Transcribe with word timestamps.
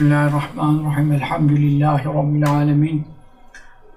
Bismillahirrahmanirrahim. 0.00 1.12
Elhamdülillahi 1.12 2.04
Rabbil 2.04 2.50
alemin. 2.50 3.06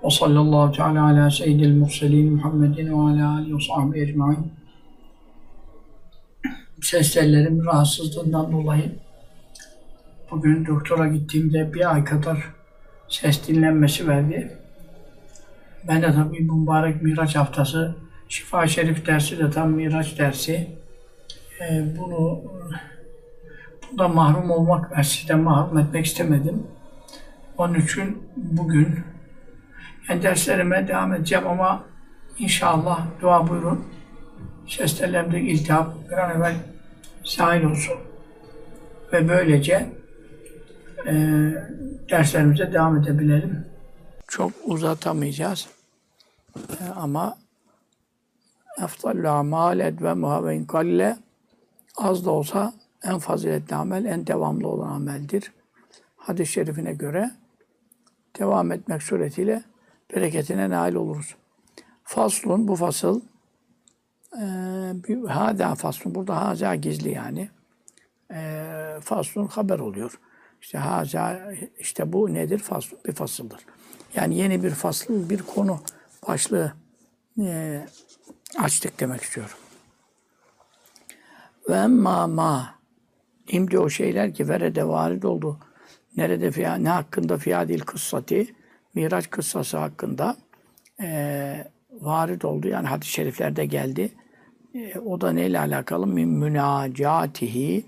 Ve 0.04 0.10
sallallahu 0.10 0.72
teala 0.72 1.06
ala 1.06 1.32
seyyidil 1.32 1.76
murselin 1.76 2.34
Muhammedin 2.34 2.88
ve 2.88 2.96
ala 2.96 3.36
alihi 3.36 3.56
ve 3.56 3.60
sahbihi 3.60 4.04
ecmain. 4.04 4.54
Ses 6.82 7.14
tellerim 7.14 7.66
rahatsızlığından 7.66 8.52
dolayı 8.52 8.92
bugün 10.32 10.66
doktora 10.66 11.08
gittiğimde 11.08 11.74
bir 11.74 11.94
ay 11.94 12.04
kadar 12.04 12.54
ses 13.08 13.48
dinlenmesi 13.48 14.08
verdi. 14.08 14.58
Ben 15.88 16.02
de 16.02 16.12
tabii 16.12 16.42
mübarek 16.42 17.02
Miraç 17.02 17.36
haftası, 17.36 17.96
Şifa 18.30 18.68
Şerif 18.68 19.06
dersi 19.06 19.40
de 19.40 19.50
tam 19.50 19.72
Miraç 19.72 20.20
dersi. 20.20 20.68
Ee, 21.62 21.98
bunu 21.98 22.42
bundan 23.94 24.16
mahrum 24.16 24.52
olmak 24.52 24.98
ve 24.98 25.04
sizden 25.04 25.40
mahrum 25.40 25.78
etmek 25.78 26.06
istemedim. 26.06 26.68
Onun 27.58 27.76
için 27.76 28.30
bugün 28.36 29.00
yani 30.10 30.24
derslerime 30.24 30.88
devam 30.88 31.14
edeceğim 31.14 31.48
ama 31.48 31.84
inşallah 32.40 33.06
dua 33.22 33.48
buyurun. 33.48 33.86
Ses 34.68 34.98
tellerimde 34.98 35.42
iltihap 35.42 36.10
bir 36.10 36.18
an 36.18 36.38
evvel 36.38 36.56
sahil 37.24 37.64
olsun. 37.64 37.96
Ve 39.14 39.30
böylece 39.30 39.90
e, 41.08 41.14
derslerimize 42.10 42.74
devam 42.74 42.98
edebilelim. 42.98 43.66
Çok 44.28 44.52
uzatamayacağız. 44.66 45.68
E, 46.58 46.86
ama 46.96 47.38
eftallu 48.84 49.30
amal 49.30 49.80
edvemuha 49.80 50.46
ve 50.46 50.56
inkalle 50.56 51.18
az 51.98 52.26
da 52.26 52.32
olsa 52.32 52.74
en 53.04 53.20
faziletli 53.20 53.76
amel, 53.76 54.06
en 54.06 54.28
devamlı 54.28 54.68
olan 54.68 54.90
ameldir. 54.90 55.52
Hadis-i 56.18 56.52
şerifine 56.52 56.94
göre 56.94 57.32
devam 58.40 58.72
etmek 58.72 59.04
suretiyle 59.04 59.64
bereketine 60.16 60.70
nail 60.70 60.96
oluruz. 60.96 61.36
Faslun, 62.04 62.68
bu 62.68 62.76
fasıl, 62.76 63.22
e, 64.38 65.28
hâdâ 65.28 65.76
faslun, 65.76 66.16
burada 66.16 66.42
haza 66.46 66.76
gizli 66.76 67.12
yani. 67.12 67.50
E, 68.34 69.00
faslun 69.02 69.48
haber 69.48 69.80
oluyor. 69.80 70.20
İşte 70.62 70.78
haza, 70.78 71.54
işte 71.80 72.14
bu 72.14 72.34
nedir? 72.34 72.60
Faslun 72.60 73.00
bir 73.06 73.14
fasıldır. 73.14 73.66
Yani 74.16 74.36
yeni 74.36 74.64
bir 74.64 74.72
fasıl, 74.72 75.30
bir 75.30 75.42
konu 75.42 75.80
başlığı 76.28 76.74
e, 77.40 77.82
açtık 78.60 79.00
demek 79.00 79.22
istiyorum. 79.22 79.58
Ve 81.70 81.76
emma 81.76 82.28
ma 82.28 82.83
imdi 83.48 83.80
o 83.80 83.90
şeyler 83.90 84.34
ki 84.34 84.50
verede 84.50 84.88
varid 84.88 85.24
oldu. 85.24 85.60
Nerede 86.18 86.52
fiya, 86.52 86.76
ne 86.76 86.90
hakkında 86.90 87.38
fiyadil 87.38 87.80
kıssati, 87.80 88.56
Miraç 88.96 89.30
kıssası 89.30 89.78
hakkında 89.78 90.36
e, 91.02 91.68
varid 91.92 92.42
oldu. 92.42 92.68
Yani 92.68 92.88
hadis-i 92.88 93.12
şeriflerde 93.12 93.66
geldi. 93.66 94.12
E, 94.76 95.00
o 95.00 95.22
da 95.22 95.32
neyle 95.32 95.60
alakalı? 95.60 96.08
Min 96.08 96.30
münacatihi 96.30 97.86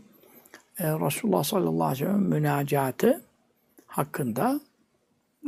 e, 0.80 0.84
Resulullah 0.84 1.44
sallallahu 1.44 1.84
aleyhi 1.84 2.06
ve 2.06 2.08
sellem 2.08 2.22
münacatı 2.22 3.22
hakkında 3.88 4.60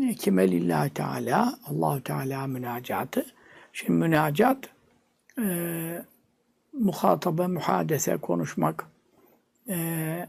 e, 0.03 0.13
kime 0.13 0.51
lillahi 0.51 0.89
teala 0.89 1.59
Allahu 1.67 2.03
Teala 2.03 2.47
münacatı. 2.47 3.25
Şimdi 3.73 3.91
münacat 3.91 4.57
e, 5.41 6.03
muhatabe, 6.73 7.47
muhadese, 7.47 8.17
konuşmak, 8.17 8.87
e, 9.69 10.27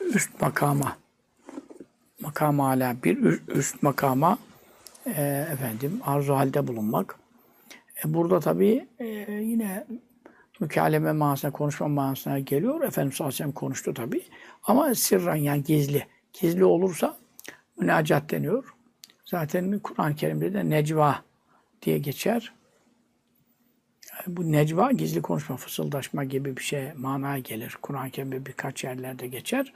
üst 0.00 0.40
makama, 0.40 0.96
makam 2.20 2.58
hala 2.58 2.96
bir 3.04 3.40
üst 3.48 3.82
makama 3.82 4.38
e, 5.06 5.46
efendim 5.52 6.00
arzu 6.04 6.34
halde 6.34 6.66
bulunmak. 6.66 7.18
E, 8.04 8.14
burada 8.14 8.40
tabii 8.40 8.88
e, 8.98 9.06
yine 9.32 9.86
mükaleme 10.60 11.12
manasına, 11.12 11.50
konuşma 11.50 11.88
manasına 11.88 12.38
geliyor. 12.38 12.82
Efendimiz 12.82 13.16
sallallahu 13.16 13.54
konuştu 13.54 13.94
tabii. 13.94 14.22
Ama 14.64 14.94
sırran 14.94 15.36
yani 15.36 15.64
gizli. 15.64 16.06
Gizli 16.32 16.64
olursa 16.64 17.16
münacat 17.80 18.30
deniyor. 18.30 18.74
Zaten 19.24 19.78
Kur'an-ı 19.78 20.14
Kerim'de 20.14 20.54
de 20.54 20.70
necva 20.70 21.22
diye 21.82 21.98
geçer. 21.98 22.52
Bu 24.26 24.52
necva 24.52 24.92
gizli 24.92 25.22
konuşma, 25.22 25.56
fısıldaşma 25.56 26.24
gibi 26.24 26.56
bir 26.56 26.62
şey 26.62 26.92
manaya 26.92 27.38
gelir. 27.38 27.78
Kur'an-ı 27.82 28.10
Kerim'de 28.10 28.46
birkaç 28.46 28.84
yerlerde 28.84 29.26
geçer. 29.26 29.72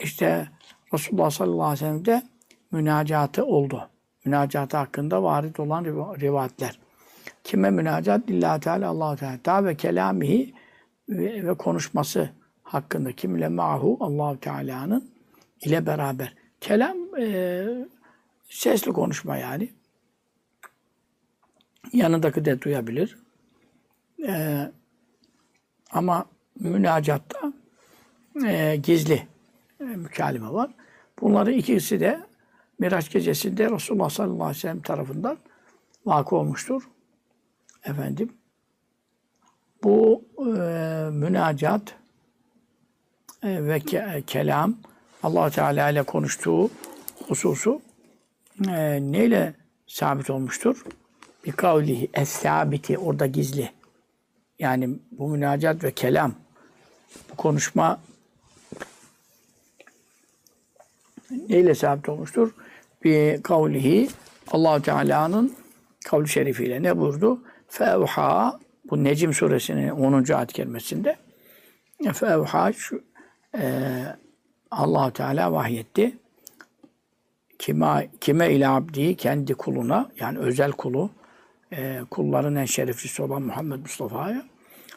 İşte 0.00 0.48
Resulullah 0.94 1.30
sallallahu 1.30 1.62
aleyhi 1.62 1.84
ve 1.84 1.86
sellem'de 1.86 2.22
münacatı 2.70 3.44
oldu. 3.44 3.88
Münacatı 4.24 4.76
hakkında 4.76 5.22
varit 5.22 5.60
olan 5.60 5.84
rivayetler. 6.20 6.78
Kime 7.44 7.70
münacat? 7.70 8.30
Lillahi 8.30 8.60
Teala, 8.60 8.88
allah 8.88 9.16
Teala. 9.16 9.38
Ta 9.42 9.64
ve 9.64 9.76
kelamihi 9.76 10.54
ve, 11.08 11.46
ve 11.46 11.54
konuşması 11.54 12.30
hakkında. 12.62 13.12
Kimle 13.12 13.48
ma'hu? 13.48 13.96
allah 14.00 14.40
Teala'nın 14.40 15.10
ile 15.60 15.86
beraber. 15.86 16.34
Kelam 16.60 16.96
e, 17.20 17.66
sesli 18.48 18.92
konuşma 18.92 19.36
yani. 19.36 19.70
Yanındaki 21.92 22.44
de 22.44 22.60
duyabilir. 22.60 23.23
E, 24.26 24.72
ama 25.90 26.26
münacatta 26.60 27.52
e, 28.46 28.76
gizli 28.76 29.28
e, 29.80 29.84
mükalime 29.84 30.52
var. 30.52 30.70
Bunların 31.20 31.54
ikisi 31.54 32.00
de 32.00 32.20
Miraç 32.78 33.10
gecesinde 33.10 33.70
Resulullah 33.70 34.10
sallallahu 34.10 34.44
aleyhi 34.44 34.56
ve 34.56 34.60
sellem 34.60 34.80
tarafından 34.80 35.38
vakı 36.06 36.36
olmuştur. 36.36 36.82
Efendim, 37.84 38.32
bu 39.82 40.24
e, 40.38 40.50
münacat 41.10 41.94
e, 43.42 43.66
ve 43.66 43.80
ke, 43.80 44.22
kelam 44.26 44.76
allah 45.22 45.50
Teala 45.50 45.90
ile 45.90 46.02
konuştuğu 46.02 46.70
hususu 47.28 47.82
e, 48.68 49.02
neyle 49.12 49.54
sabit 49.86 50.30
olmuştur? 50.30 50.84
Bir 51.44 51.52
kavlihi 51.52 52.10
es-sabiti 52.14 52.98
orada 52.98 53.26
gizli. 53.26 53.70
Yani 54.58 54.90
bu 55.10 55.28
münacat 55.28 55.84
ve 55.84 55.92
kelam 55.92 56.34
bu 57.32 57.36
konuşma 57.36 58.00
neyle 61.48 61.74
sabit 61.74 62.08
olmuştur? 62.08 62.54
Bir 63.04 63.42
kavlihi 63.42 64.08
allah 64.50 64.82
Teala'nın 64.82 65.54
kavli 66.04 66.28
şerifiyle 66.28 66.82
ne 66.82 66.98
buyurdu? 66.98 67.42
Fevha 67.68 68.58
bu 68.90 69.04
Necim 69.04 69.34
suresinin 69.34 69.90
10. 69.90 70.32
ayet 70.32 70.52
kelimesinde 70.52 71.16
Fevha 72.12 72.72
şu 72.72 73.04
e, 73.58 73.82
allah 74.70 75.10
Teala 75.10 75.52
vahyetti. 75.52 76.18
Kime, 77.58 78.08
kime 78.20 78.52
ile 78.52 78.68
abdi 78.68 79.16
kendi 79.16 79.54
kuluna 79.54 80.10
yani 80.20 80.38
özel 80.38 80.72
kulu 80.72 81.10
e, 81.76 82.00
kulların 82.10 82.56
en 82.56 82.64
şereflisi 82.64 83.22
olan 83.22 83.42
Muhammed 83.42 83.80
Mustafa'ya 83.80 84.42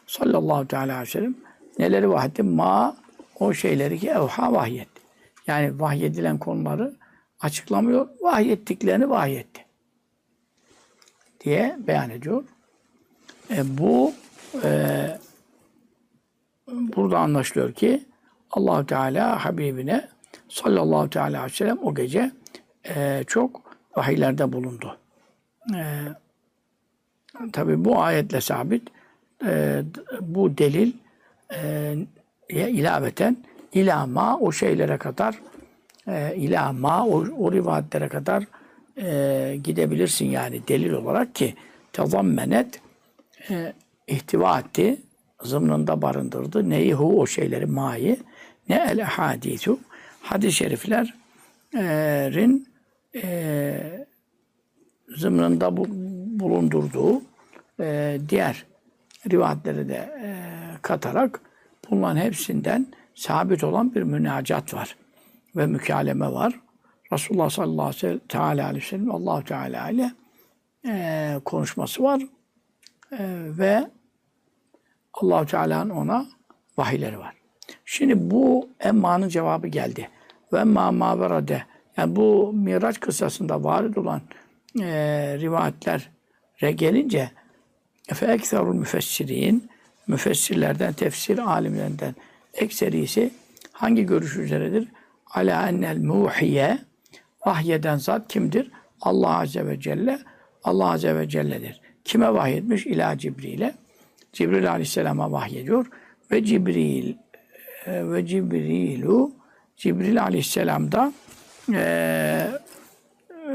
sallallahu 0.08 0.68
teala 0.68 0.84
aleyhi 0.94 1.02
ve 1.02 1.12
sellem 1.12 1.36
neleri 1.80 2.10
vahyetti? 2.10 2.44
Ma 2.44 2.98
o 3.40 3.54
şeyleri 3.54 4.00
ki 4.00 4.10
evha 4.10 4.54
vahyetti. 4.54 5.02
Yani 5.48 5.80
vahyedilen 5.80 6.38
konuları 6.38 6.96
açıklamıyor. 7.40 8.10
Vahyettiklerini 8.22 9.10
vahyetti. 9.10 9.66
Diye 11.44 11.78
beyan 11.88 12.10
ediyor. 12.10 12.44
E, 13.50 13.78
bu 13.78 14.14
e, 14.64 14.70
burada 16.68 17.20
anlaşılıyor 17.20 17.74
ki 17.74 18.06
allah 18.52 18.86
Teala 18.86 19.46
Habibine 19.46 20.10
sallallahu 20.50 21.10
teala 21.10 21.28
aleyhi 21.28 21.46
ve 21.46 21.56
sellem 21.56 21.78
o 21.84 21.96
gece 21.96 22.32
e, 22.90 23.24
çok 23.28 23.62
vahiylerde 23.96 24.54
bulundu. 24.54 24.98
E, 25.76 25.84
Tabi 27.54 27.86
bu 27.86 28.02
ayetle 28.02 28.42
sabit. 28.42 28.90
E, 29.46 29.82
bu 30.22 30.58
delil 30.58 30.92
e, 31.54 31.96
ilaveten 32.50 33.38
ilama 33.74 34.40
o 34.40 34.52
şeylere 34.52 34.98
kadar 34.98 35.40
e, 36.08 36.36
ilama 36.36 37.08
o, 37.08 37.26
o 37.40 37.52
rivayetlere 37.52 38.08
kadar 38.08 38.44
e, 38.98 39.58
gidebilirsin 39.64 40.26
yani 40.26 40.62
delil 40.68 40.92
olarak 40.92 41.36
ki 41.36 41.56
tezammenet 41.94 42.82
e, 43.50 43.74
ihtiva 44.08 44.60
etti 44.60 44.98
zımnında 45.44 46.02
barındırdı. 46.02 46.70
Neyi 46.70 46.94
hu 46.94 47.22
o 47.22 47.28
şeyleri 47.28 47.66
mayi 47.66 48.18
ne 48.70 48.88
el 48.92 49.02
hadisu 49.02 49.80
hadis-i 50.22 50.54
şeriflerin 50.54 51.08
e, 53.16 54.08
zımnında 55.18 55.78
bu, 55.78 55.88
bulundurduğu 56.40 57.22
e, 57.80 58.18
diğer 58.30 58.66
rivayetleri 59.32 59.90
de 59.90 59.96
e, 60.24 60.36
katarak 60.82 61.42
bunların 61.90 62.22
hepsinden 62.22 62.88
sabit 63.16 63.64
olan 63.64 63.96
bir 63.96 64.04
münacat 64.04 64.74
var. 64.74 64.96
ve 65.56 65.66
mükaleme 65.66 66.32
var. 66.32 66.60
Resulullah 67.14 67.50
sallallahu 67.50 67.92
aleyhi 68.40 68.76
ve 68.76 68.82
sellem, 68.82 69.12
Allah 69.12 69.44
Teala 69.44 69.90
ile 69.90 70.12
e, 70.88 71.36
konuşması 71.46 72.04
var. 72.04 72.22
E, 73.12 73.18
ve 73.58 73.88
allah 75.14 75.46
Teala'nın 75.46 75.90
ona 75.90 76.26
vahiyleri 76.78 77.20
var. 77.20 77.34
Şimdi 77.86 78.32
bu 78.32 78.70
emmanın 78.80 79.30
cevabı 79.30 79.68
geldi. 79.68 80.10
Ve 80.54 80.64
ma 80.64 80.92
maverade 80.92 81.64
yani 81.98 82.16
bu 82.16 82.54
Miraç 82.54 83.00
kıssasında 83.00 83.64
varid 83.64 83.96
olan 83.96 84.22
e, 84.82 85.38
rivayetlere 86.62 86.72
gelince 86.72 87.32
fe 88.14 88.26
ekserul 88.26 88.76
müfessirin 88.76 89.70
müfessirlerden, 90.08 90.94
tefsir 90.94 91.38
alimlerinden 91.38 92.16
ekserisi 92.54 93.32
hangi 93.72 94.06
görüş 94.06 94.38
üzeredir? 94.38 94.88
Ala 95.34 95.70
ennel 95.70 95.98
muhiye 95.98 96.80
vahyeden 97.46 97.98
zat 97.98 98.28
kimdir? 98.28 98.72
Allah 99.02 99.40
Azze 99.40 99.66
ve 99.66 99.80
Celle 99.80 100.20
Allah 100.64 100.92
Azze 100.92 101.16
ve 101.16 101.30
Celle'dir. 101.30 101.82
Kime 102.06 102.34
vahyetmiş? 102.34 102.86
İla 102.86 103.18
Cibril'e. 103.18 103.74
Cibril 104.34 104.72
Aleyhisselam'a 104.72 105.32
vahyediyor. 105.32 105.86
Ve 106.32 106.44
Cibril 106.44 107.16
e, 107.86 108.12
ve 108.12 108.26
Cibrilu 108.26 109.32
Cibril 109.78 110.24
Aleyhisselam 110.24 110.92
da 110.92 111.14
e, 111.74 112.48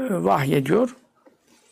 vahyediyor. 0.09 0.95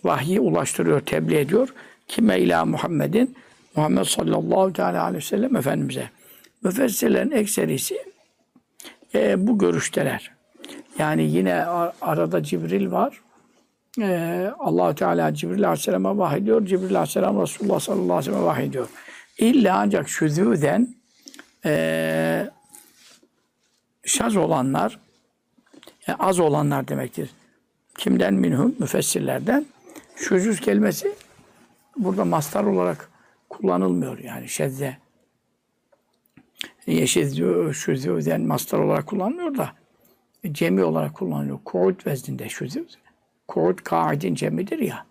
Vahyi 0.03 0.39
ulaştırıyor, 0.39 0.99
tebliğ 0.99 1.37
ediyor. 1.37 1.73
Kime 2.07 2.39
ila 2.39 2.65
Muhammed'in? 2.65 3.35
Muhammed 3.75 4.03
sallallahu 4.03 4.73
teala 4.73 5.03
aleyhi 5.03 5.23
ve 5.23 5.27
sellem 5.27 5.55
Efendimiz'e. 5.55 6.09
Müfessirlerin 6.63 7.31
ekserisi 7.31 7.97
e, 9.15 9.47
bu 9.47 9.57
görüşteler. 9.57 10.31
Yani 10.99 11.23
yine 11.23 11.65
arada 12.01 12.43
Cibril 12.43 12.91
var. 12.91 13.21
Ee, 13.99 14.51
allah 14.59 14.95
Teala 14.95 15.33
Cibril 15.33 15.65
Aleyhisselam'a 15.65 16.17
vahyediyor. 16.17 16.65
Cibril 16.65 16.95
Aleyhisselam 16.95 17.41
Resulullah 17.41 17.79
sallallahu 17.79 18.03
aleyhi 18.03 18.19
ve 18.19 18.23
sellem'e 18.23 18.45
vahyediyor. 18.45 18.87
İlla 19.37 19.77
ancak 19.77 20.09
şüzüden 20.09 20.95
e, 21.65 22.49
şaz 24.05 24.35
olanlar 24.35 24.99
yani 26.07 26.17
az 26.19 26.39
olanlar 26.39 26.87
demektir. 26.87 27.29
Kimden 27.97 28.33
minhum? 28.33 28.75
Müfessirlerden. 28.79 29.65
Şüzüz 30.21 30.59
kelimesi 30.59 31.15
burada 31.97 32.25
mastar 32.25 32.63
olarak 32.63 33.09
kullanılmıyor 33.49 34.19
yani 34.19 34.49
şezze. 34.49 34.97
Yeşiz 36.87 37.37
şüzüden 37.73 38.41
mastar 38.41 38.79
olarak 38.79 39.07
kullanmıyor 39.07 39.57
da 39.57 39.71
cemi 40.51 40.83
olarak 40.83 41.13
kullanılıyor. 41.13 41.59
Kuud 41.65 42.05
vezninde 42.07 42.49
şüzüz. 42.49 42.97
Kuud 43.47 43.79
kaidin 43.79 44.35
cemidir 44.35 44.79
ya. 44.79 45.05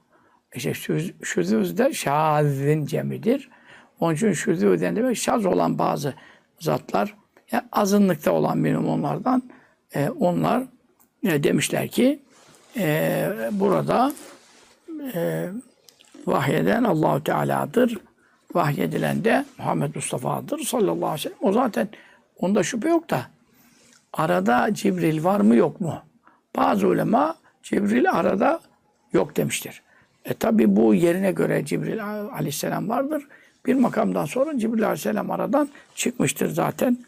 İşte 0.55 0.75
şüzüz 1.23 1.79
de 1.79 1.93
şazin 1.93 2.87
cemidir. 2.87 3.51
Onun 4.01 4.15
için 4.15 4.33
şüzüden 4.33 4.97
demek 4.97 5.17
şaz 5.17 5.47
olan 5.47 5.79
bazı 5.79 6.15
zatlar 6.61 7.17
yani 7.53 7.65
azınlıkta 7.73 8.33
olan 8.33 8.65
benim 8.65 8.89
onlardan 8.89 9.43
e, 9.95 10.09
onlar 10.11 10.63
e, 11.23 11.43
demişler 11.43 11.89
ki 11.89 12.23
e, 12.77 13.29
burada 13.53 14.13
e, 15.15 15.49
vahyeden 16.27 16.85
Allahu 16.85 17.25
Teala'dır. 17.25 17.99
Vahyedilen 18.55 19.25
de 19.25 19.45
Muhammed 19.59 19.95
Mustafa'dır 19.95 20.59
sallallahu 20.59 21.07
aleyhi 21.07 21.15
ve 21.15 21.19
sellem. 21.19 21.39
O 21.41 21.53
zaten 21.53 21.89
onda 22.39 22.63
şüphe 22.63 22.89
yok 22.89 23.11
da 23.11 23.27
arada 24.13 24.75
Cibril 24.75 25.25
var 25.25 25.41
mı 25.41 25.57
yok 25.57 25.81
mu? 25.81 26.03
Bazı 26.57 26.89
ulema 26.89 27.35
Cibril 27.63 28.11
arada 28.13 28.61
yok 29.13 29.37
demiştir. 29.37 29.83
E 30.25 30.35
tabi 30.35 30.77
bu 30.77 30.95
yerine 30.95 31.33
göre 31.33 31.65
Cibril 31.65 32.05
aleyhisselam 32.07 32.89
vardır. 32.89 33.27
Bir 33.67 33.75
makamdan 33.75 34.25
sonra 34.25 34.59
Cibril 34.59 34.85
aleyhisselam 34.85 35.31
aradan 35.31 35.69
çıkmıştır 35.95 36.49
zaten. 36.49 36.99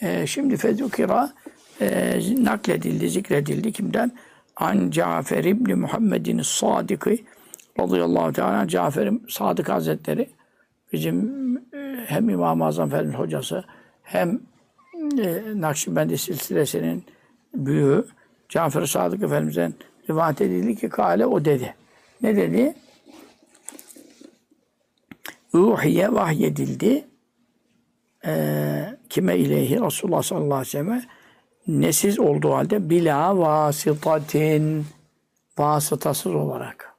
E, 0.00 0.26
şimdi 0.26 0.56
fezukira 0.56 1.32
e, 1.80 2.18
nakledildi, 2.38 3.08
zikredildi. 3.08 3.72
Kimden? 3.72 4.12
An 4.56 4.90
Cafer 4.90 5.44
İbni 5.44 5.74
Muhammed'in 5.74 6.42
Sadık'ı 6.42 7.16
radıyallahu 7.80 8.32
teala 8.32 8.68
Cafer 8.68 9.10
Sadık 9.28 9.68
Hazretleri 9.68 10.28
bizim 10.92 11.56
e, 11.56 12.04
hem 12.06 12.28
İmam-ı 12.28 12.66
Azam 12.66 12.88
Efendimiz 12.88 13.18
hocası 13.18 13.64
hem 14.02 14.40
e, 15.18 15.42
Nakşibendi 15.54 16.18
silsilesinin 16.18 17.04
büyüğü 17.54 18.04
Cafer 18.48 18.86
Sadık 18.86 19.22
Efendimiz'den 19.22 19.74
rivayet 20.10 20.40
edildi 20.40 20.76
ki 20.76 20.88
kale 20.88 21.26
o 21.26 21.44
dedi. 21.44 21.74
Ne 22.22 22.36
dedi? 22.36 22.74
Ruhiye 25.54 26.12
vahyedildi. 26.12 27.04
Ee, 28.24 28.98
kime 29.08 29.36
ileyhi? 29.36 29.80
Resulullah 29.80 30.22
sallallahu 30.22 30.54
aleyhi 30.54 30.60
ve 30.60 30.70
sellem 30.70 31.02
nesiz 31.66 32.18
olduğu 32.18 32.52
halde 32.52 32.90
bila 32.90 33.38
vasıtatin 33.38 34.86
vasıtasız 35.58 36.34
olarak 36.34 36.94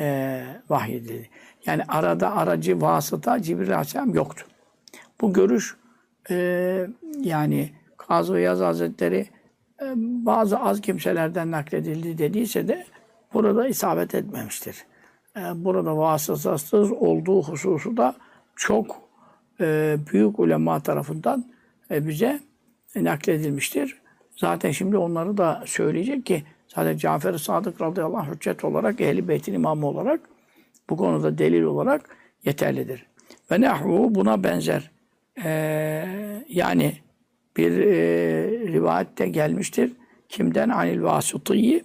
e, 0.00 0.44
vahyedildi. 0.70 1.28
Yani 1.66 1.82
arada 1.88 2.36
aracı 2.36 2.80
vasıta 2.80 3.42
Cibril 3.42 3.70
Aleyhisselam 3.70 4.14
yoktu. 4.14 4.46
Bu 5.20 5.32
görüş 5.32 5.76
e, 6.30 6.36
yani 7.20 7.72
Kazı 7.96 8.38
Yaz 8.38 8.60
Hazretleri 8.60 9.28
e, 9.82 9.92
bazı 9.96 10.58
az 10.58 10.80
kimselerden 10.80 11.50
nakledildi 11.50 12.18
dediyse 12.18 12.68
de 12.68 12.86
burada 13.34 13.68
isabet 13.68 14.14
etmemiştir. 14.14 14.84
E, 15.36 15.40
burada 15.40 15.96
vasıtasız 15.96 16.92
olduğu 16.92 17.42
hususu 17.42 17.96
da 17.96 18.14
çok 18.56 18.96
e, 19.60 19.96
büyük 20.12 20.38
ulema 20.38 20.80
tarafından 20.80 21.44
e, 21.90 22.06
bize 22.08 22.40
nakledilmiştir. 22.96 23.96
Zaten 24.36 24.70
şimdi 24.70 24.96
onları 24.96 25.36
da 25.36 25.64
söyleyecek 25.66 26.26
ki 26.26 26.42
zaten 26.68 26.96
Cafer-i 26.96 27.38
Sadık 27.38 27.80
radıyallahu 27.80 28.18
anh 28.18 28.34
hüccet 28.34 28.64
olarak, 28.64 29.00
Ehl-i 29.00 29.28
Beyt'in 29.28 29.54
imamı 29.54 29.86
olarak 29.86 30.20
bu 30.90 30.96
konuda 30.96 31.38
delil 31.38 31.62
olarak 31.62 32.16
yeterlidir. 32.44 33.06
Ve 33.50 33.60
nehvu 33.60 34.14
buna 34.14 34.44
benzer. 34.44 34.90
Ee, 35.44 36.44
yani 36.48 36.92
bir 37.56 37.78
e, 37.78 37.94
rivayette 38.72 39.28
gelmiştir. 39.28 39.92
Kimden? 40.28 40.68
Anil 40.68 41.02
Vasıtı'yı 41.02 41.84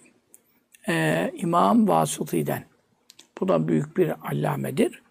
e, 0.88 1.31
İmam 1.34 1.88
Vasıtı'den. 1.88 2.63
Bu 3.39 3.48
da 3.48 3.67
büyük 3.67 3.98
bir 3.98 4.13
allamedir. 4.31 5.01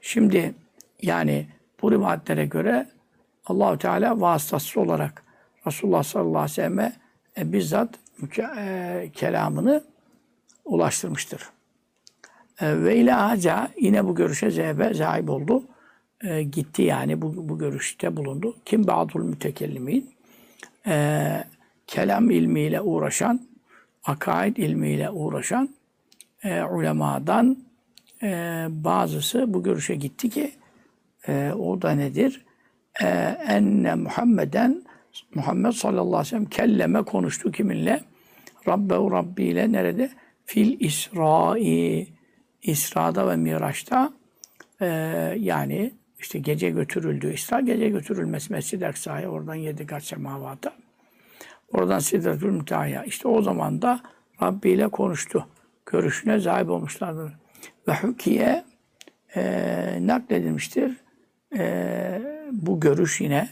Şimdi 0.00 0.54
yani 1.02 1.46
bu 1.82 1.92
rivayetlere 1.92 2.46
göre 2.46 2.86
Allahu 3.46 3.78
Teala 3.78 4.20
vasıtasız 4.20 4.76
olarak 4.76 5.24
Resulullah 5.66 6.02
sallallahu 6.02 6.38
aleyhi 6.38 6.50
ve 6.50 6.54
selleme 6.54 6.92
e, 7.38 7.52
bizzat 7.52 7.88
e, 8.38 9.10
kelamını 9.14 9.84
ulaştırmıştır. 10.64 11.42
E, 12.60 12.82
ve 12.82 12.96
ila 12.96 13.30
haca 13.30 13.68
yine 13.80 14.04
bu 14.04 14.14
görüşe 14.14 14.50
zehbe 14.50 14.94
zahip 14.94 15.30
oldu. 15.30 15.64
E, 16.20 16.42
gitti 16.42 16.82
yani 16.82 17.22
bu, 17.22 17.48
bu 17.48 17.58
görüşte 17.58 18.16
bulundu. 18.16 18.56
Kim 18.64 18.86
ba'dul 18.86 19.24
mütekellimin 19.24 20.10
e, 20.86 21.44
kelam 21.86 22.30
ilmiyle 22.30 22.80
uğraşan, 22.80 23.48
akaid 24.04 24.56
ilmiyle 24.56 25.10
uğraşan 25.10 25.68
e, 26.44 26.62
ulemadan 26.62 27.56
e, 28.22 28.66
bazısı 28.70 29.54
bu 29.54 29.62
görüşe 29.62 29.94
gitti 29.94 30.30
ki 30.30 30.52
e, 31.28 31.52
o 31.58 31.82
da 31.82 31.90
nedir? 31.90 32.44
E, 33.02 33.06
enne 33.48 33.94
Muhammeden 33.94 34.82
Muhammed 35.34 35.72
sallallahu 35.72 36.06
aleyhi 36.06 36.20
ve 36.20 36.24
sellem 36.24 36.44
kelleme 36.44 37.02
konuştu 37.02 37.52
kiminle? 37.52 38.00
Rabbehu 38.68 39.12
Rabbi 39.12 39.44
ile 39.44 39.72
nerede? 39.72 40.10
Fil 40.44 40.80
İsra'i 40.80 42.08
İsra'da 42.62 43.30
ve 43.30 43.36
Miraç'ta 43.36 44.12
e, 44.80 44.86
yani 45.38 45.92
işte 46.18 46.38
gece 46.38 46.70
götürüldü. 46.70 47.32
İsra 47.32 47.60
gece 47.60 47.88
götürülmesi 47.88 48.52
Mescid-i 48.52 48.86
Aksa'ya 48.86 49.28
oradan 49.28 49.54
yedi 49.54 49.86
kat 49.86 50.04
semavata. 50.04 50.72
Oradan 51.72 51.98
Sidretül 51.98 52.50
Münteha'ya. 52.50 53.04
İşte 53.04 53.28
o 53.28 53.42
zaman 53.42 53.82
da 53.82 54.00
Rabbi 54.42 54.70
ile 54.70 54.88
konuştu. 54.88 55.46
Görüşüne 55.86 56.40
sahip 56.40 56.70
olmuşlardır. 56.70 57.32
Ve 57.88 57.92
hükiye 57.92 58.64
e, 59.36 59.42
nakledilmiştir. 60.00 60.96
E, 61.56 62.22
bu 62.52 62.80
görüş 62.80 63.20
yine 63.20 63.48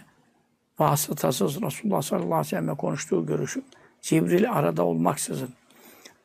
vasıtasız 0.78 1.62
Resulullah 1.62 2.02
sallallahu 2.02 2.34
aleyhi 2.34 2.46
ve 2.46 2.50
sellem'le 2.50 2.76
konuştuğu 2.76 3.26
görüşü 3.26 3.62
Cibril 4.02 4.52
arada 4.52 4.84
olmaksızın 4.84 5.50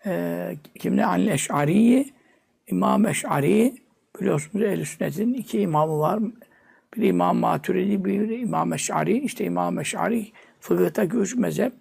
e, 0.05 0.55
kimle 0.79 1.05
Anil 1.05 1.27
Eş'ari'yi 1.27 2.13
İmam 2.67 3.05
Eş'ari 3.05 3.73
biliyorsunuz 4.19 4.65
ehl 4.65 4.85
Sünnet'in 4.85 5.33
iki 5.33 5.59
imamı 5.59 5.99
var. 5.99 6.19
Bir 6.97 7.07
İmam 7.07 7.37
Maturidi, 7.37 8.05
bir 8.05 8.29
İmam 8.29 8.73
Eş'ari. 8.73 9.17
İşte 9.17 9.45
İmam 9.45 9.79
Eş'ari 9.79 10.31
fıkıhtaki 10.59 11.17
üç 11.17 11.35
mezhep 11.35 11.73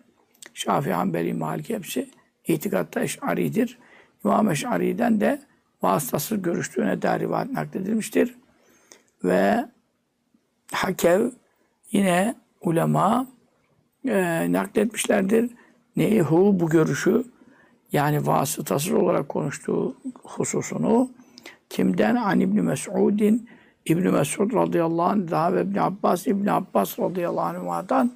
Şafii, 0.54 0.92
Hanbeli, 0.92 1.34
Maliki 1.34 1.74
hepsi 1.74 2.10
itikatta 2.46 3.00
Eş'aridir. 3.00 3.78
İmam 4.24 4.50
Eş'ari'den 4.50 5.20
de 5.20 5.40
vasıtasız 5.82 6.42
görüştüğüne 6.42 7.02
dair 7.02 7.20
rivayet 7.20 7.52
nakledilmiştir. 7.52 8.34
Ve 9.24 9.68
Hakev 10.72 11.30
yine 11.92 12.34
ulema 12.60 13.26
e, 14.08 14.52
nakletmişlerdir. 14.52 15.50
Neyi 15.96 16.22
hu 16.22 16.60
bu 16.60 16.68
görüşü 16.68 17.24
yani 17.92 18.26
vasıtasız 18.26 18.92
olarak 18.92 19.28
konuştuğu 19.28 19.96
hususunu 20.22 21.10
kimden? 21.68 22.16
An 22.16 22.40
İbni 22.40 22.62
Mes'udin 22.62 23.48
İbni 23.86 24.10
Mesud 24.10 24.54
radıyallahu 24.54 25.02
anh 25.02 25.30
daha 25.30 25.54
ve 25.54 25.62
İbni 25.62 25.80
Abbas 25.80 26.26
İbni 26.26 26.52
Abbas 26.52 26.98
radıyallahu 26.98 27.72
anh'dan 27.72 28.12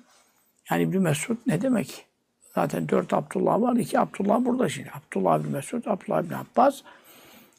yani 0.70 0.82
İbni 0.82 0.98
Mesud 0.98 1.36
ne 1.46 1.62
demek? 1.62 2.06
Zaten 2.54 2.88
dört 2.88 3.12
Abdullah 3.12 3.60
var. 3.60 3.76
iki 3.76 4.00
Abdullah 4.00 4.44
burada 4.44 4.68
şimdi. 4.68 4.90
Abdullah 4.90 5.40
İbni 5.40 5.50
Mesud, 5.50 5.86
Abdullah 5.86 6.22
İbni 6.22 6.36
Abbas. 6.36 6.80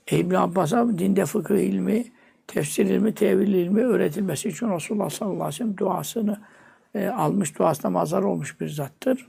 E 0.07 0.17
İbni 0.17 0.39
Abbas'a 0.39 0.97
dinde 0.97 1.25
fıkıh 1.25 1.57
ilmi, 1.57 2.05
tefsir 2.47 2.85
ilmi, 2.85 3.15
tevil 3.15 3.53
ilmi 3.53 3.81
öğretilmesi 3.81 4.49
için 4.49 4.71
Resulullah 4.71 5.09
sallallahu 5.09 5.43
aleyhi 5.43 5.53
ve 5.53 5.57
sellem 5.57 5.77
duasını 5.77 6.39
e, 6.95 7.07
almış, 7.07 7.59
duasına 7.59 7.91
mazhar 7.91 8.21
olmuş 8.21 8.61
bir 8.61 8.69
zattır. 8.69 9.27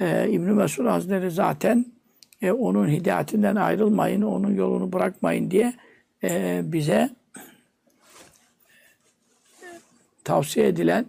E, 0.00 0.28
İbn 0.28 0.50
Mesud 0.50 0.86
Hazretleri 0.86 1.30
zaten 1.30 1.86
e, 2.42 2.52
onun 2.52 2.88
hidayetinden 2.88 3.56
ayrılmayın, 3.56 4.22
onun 4.22 4.54
yolunu 4.54 4.92
bırakmayın 4.92 5.50
diye 5.50 5.74
e, 6.24 6.60
bize 6.64 7.10
tavsiye 10.24 10.66
edilen 10.66 11.06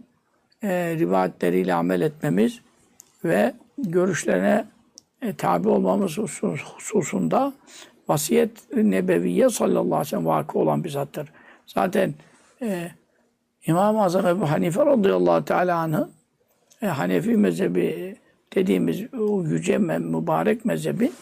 e, 0.64 0.96
rivayetleriyle 1.00 1.74
amel 1.74 2.02
etmemiz 2.02 2.62
ve 3.26 3.54
görüşlerine 3.78 4.66
e, 5.22 5.34
tabi 5.34 5.70
olmamız 5.70 6.18
husus- 6.18 6.64
hususunda 6.64 7.54
vasiyet 8.08 8.76
nebeviye 8.76 9.50
sallallahu 9.50 9.86
aleyhi 9.86 10.00
ve 10.00 10.06
sellem 10.06 10.26
vakı 10.26 10.60
olan 10.60 10.84
bir 10.84 10.90
zattır. 10.90 11.30
Zaten 11.66 12.14
e, 12.62 12.92
İmam-ı 13.68 14.04
Azam 14.04 14.28
Ebu 14.28 14.52
Hanife 14.52 14.86
radıyallahu 14.86 15.46
teala 15.46 15.78
anh'ın 15.78 16.12
e, 16.82 16.88
Hanefi 16.88 17.38
mezhebi 17.38 18.16
dediğimiz 18.56 19.14
o 19.14 19.44
yüce 19.44 19.78
mübarek 19.78 20.66
mezhebin 20.66 21.14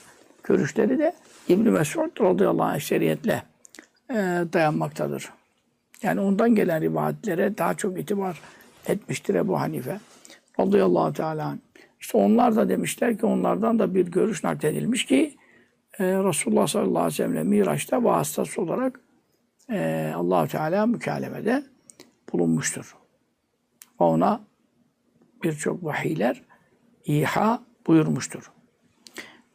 görüşleri 0.44 1.00
de 1.00 1.14
İbn-i 1.48 1.72
Mesud 1.72 2.22
radıyallahu 2.22 2.68
anh 2.68 2.80
şeriyetle 2.80 3.44
e, 4.10 4.16
dayanmaktadır. 4.54 5.30
Yani 6.04 6.20
ondan 6.20 6.56
gelen 6.56 6.82
rivayetlere 6.82 7.58
daha 7.58 7.74
çok 7.74 8.00
itibar 8.00 8.40
etmiştir 8.88 9.36
Ebu 9.36 9.60
Hanife 9.60 10.00
radıyallahu 10.60 11.14
teala 11.14 11.46
anh. 11.46 11.58
İşte 12.00 12.18
onlar 12.18 12.56
da 12.56 12.70
demişler 12.70 13.18
ki 13.18 13.26
onlardan 13.26 13.80
da 13.80 13.96
bir 13.96 14.08
görüş 14.08 14.44
nakledilmiş 14.44 15.06
ki 15.06 15.36
e, 16.00 16.04
Resulullah 16.04 16.68
sallallahu 16.68 17.04
aleyhi 17.04 17.24
ve 17.24 17.28
sellem 17.28 17.48
Miraç'ta 17.48 18.04
vasıtası 18.04 18.62
olarak 18.62 19.00
e, 19.72 20.12
allah 20.16 20.48
Teala 20.48 20.86
mükalemede 20.86 21.64
bulunmuştur. 22.40 22.96
Ve 24.02 24.04
ona 24.04 24.46
birçok 25.44 25.84
vahiyler 25.84 26.42
iha 27.06 27.64
buyurmuştur. 27.88 28.52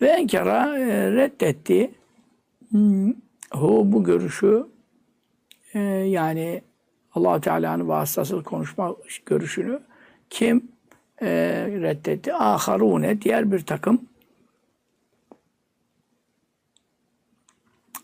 Ve 0.00 0.08
enkara 0.08 0.78
e, 0.78 1.12
reddetti 1.12 1.94
hmm, 2.70 3.12
hu 3.52 3.92
bu 3.92 4.04
görüşü 4.04 4.66
e, 5.74 5.78
yani 5.88 6.62
allah 7.14 7.40
Teala'nın 7.40 7.88
vasıtasız 7.88 8.42
konuşma 8.42 8.96
görüşünü 9.26 9.80
kim 10.30 10.68
e, 11.22 11.28
reddetti? 11.66 12.34
Aharune 12.34 13.22
diğer 13.22 13.52
bir 13.52 13.60
takım 13.60 14.08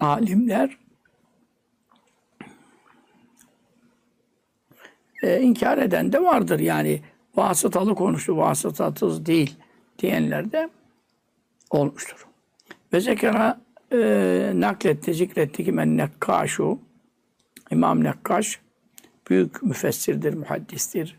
alimler 0.01 0.79
e, 5.23 5.41
inkar 5.41 5.79
eden 5.79 6.13
de 6.13 6.23
vardır. 6.23 6.59
Yani 6.59 7.01
vasıtalı 7.37 7.95
konuştu, 7.95 8.37
vasıtasız 8.37 9.27
değil 9.27 9.57
diyenler 9.99 10.53
de 10.53 10.69
olmuştur. 11.71 12.27
Ve 12.93 13.01
zekara 13.01 13.61
e, 13.93 13.99
nakletti, 14.55 15.15
zikretti 15.15 15.65
ki 15.65 15.73
men 15.73 15.97
nekkaşu 15.97 16.79
İmam 17.71 18.05
Nekkaş 18.05 18.61
büyük 19.31 19.63
müfessirdir, 19.63 20.35
muhaddistir. 20.35 21.19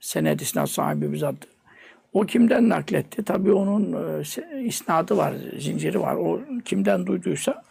Sened 0.00 0.40
isnad 0.40 0.66
sahibi 0.66 1.12
bir 1.12 1.16
zattır. 1.16 1.50
O 2.12 2.20
kimden 2.20 2.68
nakletti? 2.68 3.24
Tabii 3.24 3.52
onun 3.52 3.92
e, 4.18 4.62
isnadı 4.64 5.16
var, 5.16 5.34
zinciri 5.58 6.00
var. 6.00 6.14
O 6.14 6.40
kimden 6.64 7.06
duyduysa 7.06 7.62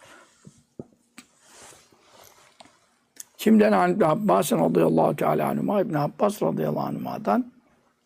Kimden 3.44 3.72
an 3.72 4.00
Abbas 4.00 4.52
radıyallahu 4.52 5.16
teala 5.16 5.48
anhuma 5.48 5.80
İbn 5.80 5.94
Abbas 5.94 6.42
radıyallahu 6.42 6.86
anhuma'dan 6.86 7.52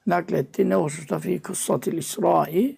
nakletti. 0.06 0.68
Ne 0.68 0.74
hususta 0.74 1.18
fi 1.18 1.38
kıssatil 1.38 1.98
İsra'i 1.98 2.76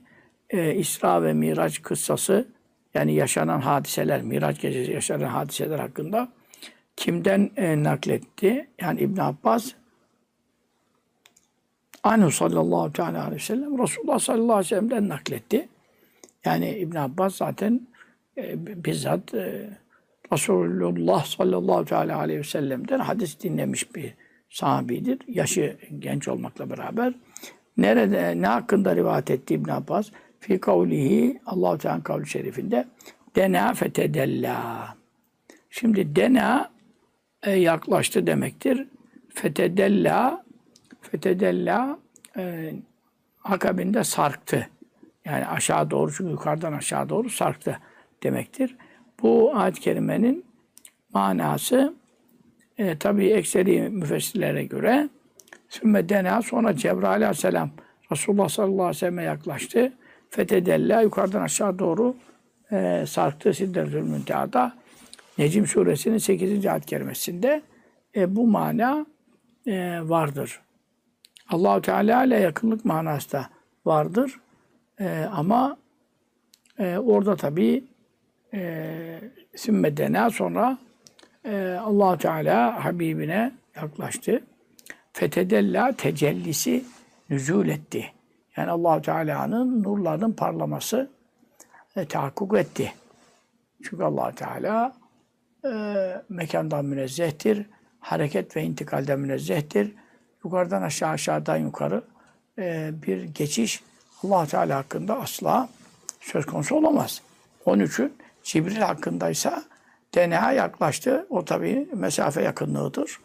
e, 0.50 0.74
İsra 0.74 1.22
ve 1.22 1.32
Miraç 1.32 1.82
kıssası 1.82 2.48
yani 2.94 3.14
yaşanan 3.14 3.60
hadiseler, 3.60 4.22
Miraç 4.22 4.60
gecesi 4.60 4.92
yaşanan 4.92 5.26
hadiseler 5.26 5.78
hakkında 5.78 6.28
kimden 6.96 7.50
e, 7.56 7.82
nakletti? 7.82 8.68
Yani 8.80 9.00
İbn 9.00 9.20
Abbas 9.20 9.72
Anhu 12.02 12.30
sallallahu 12.30 12.92
teala 12.92 13.24
aleyhi 13.24 13.34
ve 13.34 13.44
sellem 13.44 13.82
Resulullah 13.82 14.18
sallallahu 14.18 14.52
aleyhi 14.52 14.64
ve 14.64 14.68
sellem'den 14.68 15.08
nakletti. 15.08 15.68
Yani 16.44 16.70
İbn 16.70 16.96
Abbas 16.96 17.34
zaten 17.34 17.80
e, 18.36 18.84
bizzat 18.84 19.34
e, 19.34 19.70
Resulullah 20.32 21.24
sallallahu 21.24 21.84
teala 21.84 22.18
aleyhi 22.18 22.40
ve 22.40 22.44
sellem'den 22.44 22.98
hadis 22.98 23.40
dinlemiş 23.40 23.94
bir 23.94 24.14
sahabidir. 24.50 25.18
Yaşı 25.28 25.76
genç 25.98 26.28
olmakla 26.28 26.70
beraber. 26.70 27.14
Nerede, 27.76 28.42
ne 28.42 28.46
hakkında 28.46 28.96
rivayet 28.96 29.30
etti 29.30 29.54
İbn 29.54 29.70
Abbas? 29.70 30.10
Fi 30.40 30.60
kavlihi 30.60 31.40
Allah-u 31.46 31.78
Teala 31.78 32.02
kavli 32.02 32.28
şerifinde 32.28 32.88
dena 33.36 33.74
fetedella. 33.74 34.88
Şimdi 35.70 36.16
dena 36.16 36.70
e, 37.42 37.50
yaklaştı 37.50 38.26
demektir. 38.26 38.88
Fetedella 39.34 40.44
fetedella 41.00 41.98
e, 42.36 42.72
akabinde 43.44 44.04
sarktı. 44.04 44.68
Yani 45.24 45.46
aşağı 45.46 45.90
doğru 45.90 46.12
çünkü 46.12 46.30
yukarıdan 46.30 46.72
aşağı 46.72 47.08
doğru 47.08 47.30
sarktı 47.30 47.78
demektir. 48.22 48.76
Bu 49.22 49.56
ayet-i 49.56 49.80
kerimenin 49.80 50.44
manası 51.14 51.94
e, 52.78 52.98
tabii 52.98 53.28
ekseri 53.28 53.80
müfessirlere 53.80 54.64
göre 54.64 55.08
sümme 55.68 56.08
dena 56.08 56.42
sonra 56.42 56.76
Cebrail 56.76 57.06
aleyhisselam 57.06 57.70
Resulullah 58.12 58.48
sallallahu 58.48 58.82
aleyhi 58.82 58.96
ve 58.96 58.98
sellem'e 58.98 59.22
yaklaştı. 59.22 59.92
Fetedella 60.30 61.02
yukarıdan 61.02 61.42
aşağı 61.42 61.78
doğru 61.78 62.16
e, 62.72 63.04
sarktı 63.06 63.54
Siddetül 63.54 64.02
Münteha'da. 64.02 64.72
Necim 65.38 65.66
suresinin 65.66 66.18
8. 66.18 66.66
ayet 66.66 66.86
kerimesinde 66.86 67.62
e, 68.16 68.36
bu 68.36 68.46
mana 68.46 69.06
e, 69.66 70.00
vardır. 70.02 70.60
Allahu 71.48 71.82
Teala 71.82 72.24
ile 72.24 72.40
yakınlık 72.40 72.84
manası 72.84 73.32
da 73.32 73.46
vardır. 73.84 74.40
E, 75.00 75.26
ama 75.32 75.76
e, 76.78 76.98
orada 76.98 77.36
tabii 77.36 77.84
e, 78.54 79.20
sümmedena 79.56 80.30
sonra 80.30 80.78
e, 81.44 81.78
allah 81.80 82.18
Teala 82.18 82.84
Habibine 82.84 83.52
yaklaştı. 83.76 84.42
Fetedella 85.12 85.92
tecellisi 85.92 86.84
nüzul 87.30 87.68
etti. 87.68 88.12
Yani 88.56 88.70
allah 88.70 89.02
Teala'nın 89.02 89.82
nurlarının 89.82 90.32
parlaması 90.32 91.10
e, 91.96 92.04
tahakkuk 92.04 92.58
etti. 92.58 92.92
Çünkü 93.82 94.04
allah 94.04 94.32
Teala 94.34 94.92
e, 95.64 95.72
mekandan 96.28 96.84
münezzehtir. 96.84 97.66
Hareket 98.00 98.56
ve 98.56 98.62
intikalden 98.62 99.20
münezzehtir. 99.20 99.94
Yukarıdan 100.44 100.82
aşağı, 100.82 101.10
aşağıdan 101.10 101.56
yukarı 101.56 102.02
e, 102.58 102.90
bir 103.06 103.22
geçiş 103.24 103.82
allah 104.24 104.46
Teala 104.46 104.76
hakkında 104.76 105.20
asla 105.20 105.68
söz 106.20 106.46
konusu 106.46 106.76
olamaz. 106.76 107.22
Onun 107.64 107.84
için 107.84 108.12
Cibril 108.42 108.76
hakkındaysa 108.76 109.64
DNA 110.14 110.52
yaklaştı. 110.52 111.26
O 111.30 111.44
tabi 111.44 111.88
mesafe 111.94 112.42
yakınlığıdır. 112.42 113.20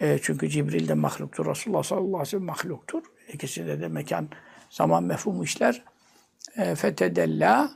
E, 0.00 0.18
çünkü 0.22 0.48
Cibril 0.48 0.88
de 0.88 0.94
mahluktur. 0.94 1.46
Resulullah 1.46 1.82
sallallahu 1.82 2.06
aleyhi 2.06 2.20
ve 2.20 2.26
sellem 2.26 2.44
mahluktur. 2.44 3.02
İkisinde 3.32 3.80
de 3.80 3.88
mekan, 3.88 4.28
zaman 4.70 5.04
mefhumu 5.04 5.44
işler. 5.44 5.82
E, 6.56 6.74
fetedella 6.74 7.70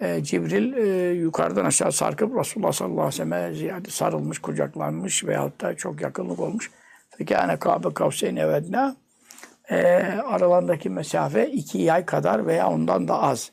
e, 0.00 0.24
Cibril 0.24 0.72
e, 0.72 1.12
yukarıdan 1.12 1.64
aşağı 1.64 1.92
sarkıp 1.92 2.38
Resulullah 2.38 2.72
sallallahu 2.72 3.00
aleyhi 3.00 3.12
ve 3.12 3.16
selleme 3.16 3.54
ziyade 3.54 3.90
sarılmış, 3.90 4.38
kucaklanmış 4.38 5.24
veyahut 5.24 5.60
da 5.60 5.76
çok 5.76 6.00
yakınlık 6.00 6.40
olmuş. 6.40 6.70
Fekâne 7.18 7.56
kâbe 7.58 7.94
kavseyn 7.94 8.36
evedna 8.36 8.96
e, 9.70 9.76
aralarındaki 10.26 10.90
mesafe 10.90 11.50
iki 11.50 11.78
yay 11.78 12.04
kadar 12.04 12.46
veya 12.46 12.68
ondan 12.68 13.08
da 13.08 13.22
az 13.22 13.52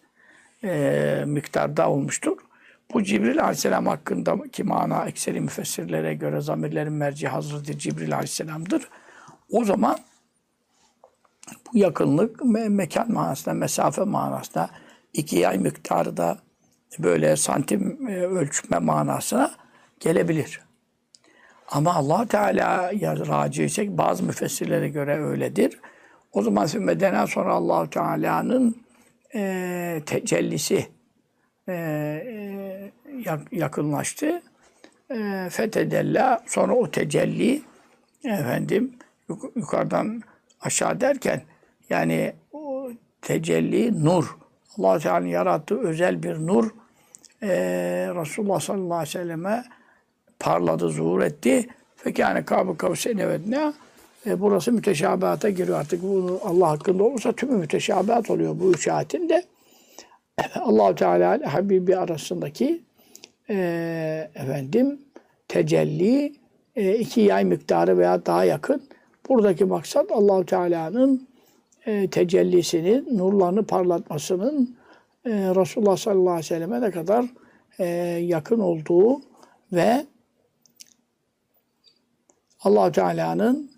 e, 0.63 1.24
miktarda 1.27 1.89
olmuştur. 1.89 2.38
Bu 2.94 3.03
Cibril 3.03 3.41
Aleyhisselam 3.41 3.88
hakkındaki 3.88 4.63
mana 4.63 5.06
ekseri 5.06 5.41
müfessirlere 5.41 6.13
göre 6.13 6.41
zamirlerin 6.41 6.94
merci 6.94 7.27
Hazreti 7.27 7.79
Cibril 7.79 8.13
Aleyhisselam'dır. 8.13 8.89
O 9.51 9.63
zaman 9.63 9.98
bu 11.74 11.77
yakınlık 11.77 12.39
me- 12.39 12.70
mekan 12.70 13.12
manasında, 13.12 13.53
mesafe 13.56 14.03
manasında 14.03 14.70
iki 15.13 15.38
yay 15.38 15.58
miktarı 15.58 16.17
da 16.17 16.38
böyle 17.00 17.36
santim 17.36 18.08
e, 18.08 18.15
ölçme 18.15 18.79
manasına 18.79 19.51
gelebilir. 20.00 20.62
Ama 21.72 21.94
allah 21.94 22.25
Teala 22.25 22.91
ya 23.00 23.17
raci 23.17 23.63
isek 23.63 23.89
bazı 23.89 24.24
müfessirlere 24.24 24.89
göre 24.89 25.24
öyledir. 25.24 25.79
O 26.34 26.41
zaman 26.41 26.65
sümmedenen 26.65 27.25
sonra 27.25 27.53
allah 27.53 27.89
Teala'nın 27.89 28.75
e, 29.36 30.01
tecellisi 30.06 30.88
e, 31.67 31.74
e, 31.74 32.91
yak- 33.25 33.53
yakınlaştı. 33.53 34.41
E, 35.12 35.47
fetedella 35.50 36.43
sonra 36.47 36.74
o 36.75 36.91
tecelli 36.91 37.62
efendim 38.24 38.93
yuk- 39.29 39.51
yukarıdan 39.55 40.21
aşağı 40.62 41.01
derken 41.01 41.41
yani 41.89 42.33
o 42.51 42.89
tecelli 43.21 44.05
nur. 44.05 44.38
allah 44.77 45.00
Teala'nın 45.00 45.27
yarattığı 45.27 45.79
özel 45.79 46.24
bir 46.24 46.36
nur 46.36 46.69
e, 47.43 47.47
Resulullah 48.15 48.59
sallallahu 48.59 48.93
aleyhi 48.93 49.09
ve 49.09 49.12
selleme 49.21 49.63
parladı, 50.39 50.89
zuhur 50.89 51.21
etti. 51.21 51.67
Fekâne 51.95 52.45
kâbu 52.45 52.77
kavseyne 52.77 53.21
evednâ. 53.21 53.74
E, 54.25 54.39
burası 54.41 54.71
müteşabihata 54.71 55.50
giriyor 55.50 55.79
artık. 55.79 56.03
Bu 56.03 56.41
Allah 56.43 56.69
hakkında 56.69 57.03
olursa 57.03 57.33
tümü 57.33 57.57
müteşabihat 57.57 58.29
oluyor 58.29 58.59
bu 58.59 58.71
üç 58.71 58.88
ayetin 58.88 59.29
de. 59.29 59.43
Allahu 60.60 60.96
Teala 60.96 61.36
ile 61.36 61.46
Habibi 61.46 61.98
arasındaki 61.98 62.82
e, 63.50 64.29
efendim 64.36 65.01
tecelli 65.48 66.34
e, 66.75 66.96
iki 66.96 67.22
yay 67.22 67.46
miktarı 67.46 67.98
veya 67.98 68.25
daha 68.25 68.46
yakın. 68.46 68.84
Buradaki 69.29 69.65
maksat 69.65 70.12
Allahu 70.12 70.46
Teala'nın 70.46 71.27
e, 71.86 72.10
tecellisini, 72.10 73.17
nurlarını 73.17 73.63
parlatmasının 73.63 74.77
e, 75.25 75.29
Resulullah 75.32 75.98
sallallahu 75.98 76.29
aleyhi 76.29 76.39
ve 76.39 76.48
selleme 76.48 76.82
ne 76.82 76.91
kadar 76.91 77.25
e, 77.79 77.86
yakın 78.24 78.60
olduğu 78.60 79.22
ve 79.74 80.06
allah 82.63 82.91
Teala'nın 82.91 83.72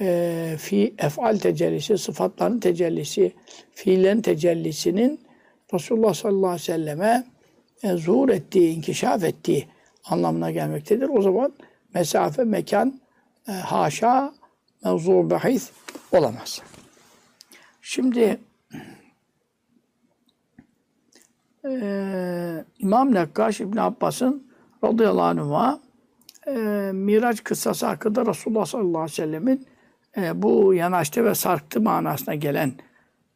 e, 0.00 0.56
fi 0.58 0.94
efal 0.98 1.36
tecellisi, 1.38 1.98
sıfatların 1.98 2.58
tecellisi, 2.58 3.32
fiillerin 3.74 4.20
tecellisinin 4.20 5.23
Resulullah 5.74 6.14
sallallahu 6.14 6.46
aleyhi 6.46 6.62
ve 6.62 6.64
selleme 6.64 7.24
e, 7.82 7.92
zuhur 7.96 8.28
ettiği, 8.28 8.76
inkişaf 8.76 9.24
ettiği 9.24 9.68
anlamına 10.04 10.50
gelmektedir. 10.50 11.08
O 11.08 11.22
zaman 11.22 11.52
mesafe, 11.94 12.44
mekan, 12.44 13.00
e, 13.48 13.52
haşa, 13.52 14.34
mevzu 14.84 15.30
bahis 15.30 15.70
olamaz. 16.12 16.62
Şimdi 17.82 18.40
e, 21.64 22.64
İmam 22.78 23.14
Nekkaş 23.14 23.60
İbn 23.60 23.78
Abbas'ın 23.78 24.46
radıyallahu 24.84 25.22
anh'a 25.22 25.80
e, 26.46 26.52
Miraç 26.92 27.44
kıssası 27.44 27.86
hakkında 27.86 28.26
Resulullah 28.26 28.66
sallallahu 28.66 29.02
aleyhi 29.02 29.12
ve 29.12 29.16
sellemin 29.16 29.66
e, 30.16 30.42
bu 30.42 30.74
yanaştı 30.74 31.24
ve 31.24 31.34
sarktı 31.34 31.80
manasına 31.80 32.34
gelen 32.34 32.72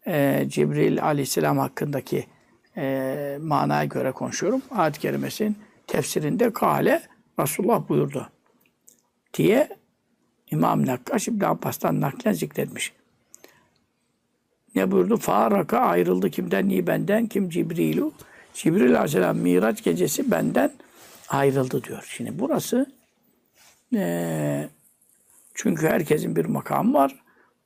e, 0.08 0.44
Cibril 0.48 1.02
aleyhisselam 1.02 1.58
hakkındaki 1.58 2.26
e, 2.76 3.38
manaya 3.40 3.84
göre 3.84 4.12
konuşuyorum. 4.12 4.62
Ayet-i 4.70 5.00
kerimesinin 5.00 5.56
tefsirinde 5.86 6.52
kale 6.52 7.02
Resulullah 7.40 7.88
buyurdu 7.88 8.28
diye 9.34 9.68
İmam 10.50 10.86
Nakkaş 10.86 11.28
İbn 11.28 11.44
Abbas'tan 11.44 12.00
naklen 12.00 12.32
zikretmiş. 12.32 12.92
Ne 14.74 14.90
buyurdu? 14.90 15.16
Faraka 15.16 15.78
ayrıldı 15.78 16.30
kimden? 16.30 16.68
Ni 16.68 16.86
benden. 16.86 17.26
Kim? 17.26 17.50
Cibrilu. 17.50 18.12
Cibril 18.54 18.94
Aleyhisselam 18.94 19.38
Miraç 19.38 19.84
gecesi 19.84 20.30
benden 20.30 20.72
ayrıldı 21.28 21.84
diyor. 21.84 22.12
Şimdi 22.16 22.38
burası 22.38 22.86
eee, 23.92 24.68
çünkü 25.54 25.86
herkesin 25.86 26.36
bir 26.36 26.44
makamı 26.44 26.94
var. 26.94 27.14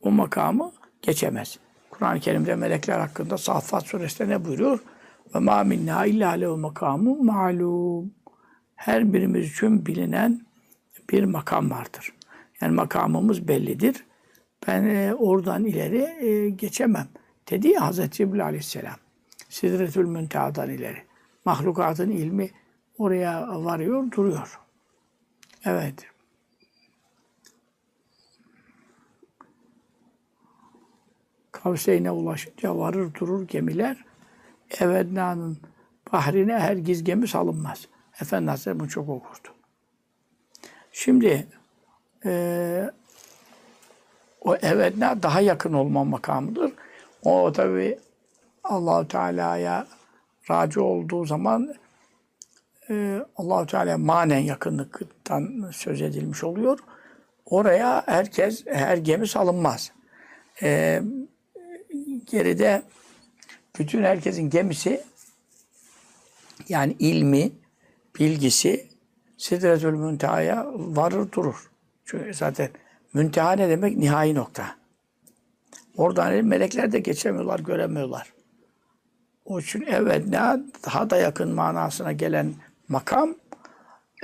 O 0.01 0.11
makamı 0.11 0.73
geçemez. 1.03 1.59
Kur'an-ı 1.93 2.21
Kerim'de 2.21 2.55
melekler 2.55 2.99
hakkında 2.99 3.39
Saffat 3.39 3.87
suresinde 3.87 4.29
ne 4.29 4.45
buyuruyor? 4.45 4.79
Ve 5.35 5.39
ma 5.39 5.65
minna 5.65 6.07
illa 6.07 6.31
lehu 6.31 6.57
makamu 6.57 7.25
malum. 7.25 8.15
Her 8.77 9.13
birimiz 9.13 9.53
için 9.53 9.87
bilinen 9.87 10.41
bir 11.11 11.25
makam 11.25 11.71
vardır. 11.71 12.13
Yani 12.61 12.75
makamımız 12.75 13.49
bellidir. 13.49 14.05
Ben 14.67 14.85
e, 14.85 15.15
oradan 15.15 15.65
ileri 15.65 16.27
e, 16.27 16.51
geçemem. 16.51 17.09
Dedi 17.51 17.69
ya 17.69 17.81
Hazreti 17.87 18.17
Cibril 18.17 18.45
Aleyhisselam. 18.45 18.97
Sidretül 19.49 20.05
Münteha'dan 20.05 20.71
ileri. 20.71 20.99
Mahlukatın 21.45 22.11
ilmi 22.11 22.51
oraya 22.99 23.65
varıyor, 23.65 24.11
duruyor. 24.11 24.61
Evet. 25.65 26.12
Kavseyne 31.63 32.11
ulaşınca 32.11 32.79
varır 32.79 33.15
durur 33.15 33.49
gemiler. 33.49 34.05
Evedna'nın 34.81 35.59
bahrine 36.13 36.59
hergiz 36.59 37.05
gemi 37.05 37.29
salınmaz. 37.29 37.87
Efendi 38.21 38.51
Hazretleri 38.51 38.81
bunu 38.81 38.89
çok 38.89 39.09
okurdu. 39.09 39.49
Şimdi 40.93 41.47
e, 42.25 42.91
o 44.41 44.57
evedna 44.57 45.23
daha 45.23 45.41
yakın 45.41 45.73
olma 45.73 46.05
makamıdır. 46.05 46.73
O 47.23 47.53
tabi 47.53 47.99
Allahu 48.65 49.09
Teala'ya 49.09 49.87
raci 50.51 50.81
olduğu 50.81 51.25
zaman 51.25 51.75
e, 52.91 53.25
Allahu 53.37 53.67
Teala 53.67 53.99
manen 53.99 54.39
yakınlıktan 54.39 55.71
söz 55.73 56.03
edilmiş 56.03 56.45
oluyor. 56.45 56.79
Oraya 57.47 58.03
herkes 58.07 58.67
her 58.67 58.97
gemi 58.97 59.29
salınmaz. 59.29 59.93
E, 60.63 61.03
geride 62.27 62.83
bütün 63.79 64.03
herkesin 64.03 64.51
gemisi 64.51 65.05
yani 66.69 66.97
ilmi, 66.99 67.53
bilgisi 68.19 68.89
Sidretül 69.39 69.93
Münteha'ya 69.93 70.67
varır 70.75 71.33
durur. 71.33 71.71
Çünkü 72.05 72.35
zaten 72.35 72.69
münteha 73.15 73.53
ne 73.53 73.69
demek? 73.69 73.97
Nihai 73.97 74.35
nokta. 74.35 74.77
Oradan 75.97 76.45
melekler 76.45 76.93
de 76.93 76.99
geçemiyorlar, 76.99 77.61
göremiyorlar. 77.61 78.33
O 79.45 79.61
için 79.61 79.85
evet 79.91 80.27
ne 80.27 80.39
daha 80.87 81.11
da 81.11 81.17
yakın 81.17 81.55
manasına 81.55 82.13
gelen 82.13 82.55
makam 82.89 83.35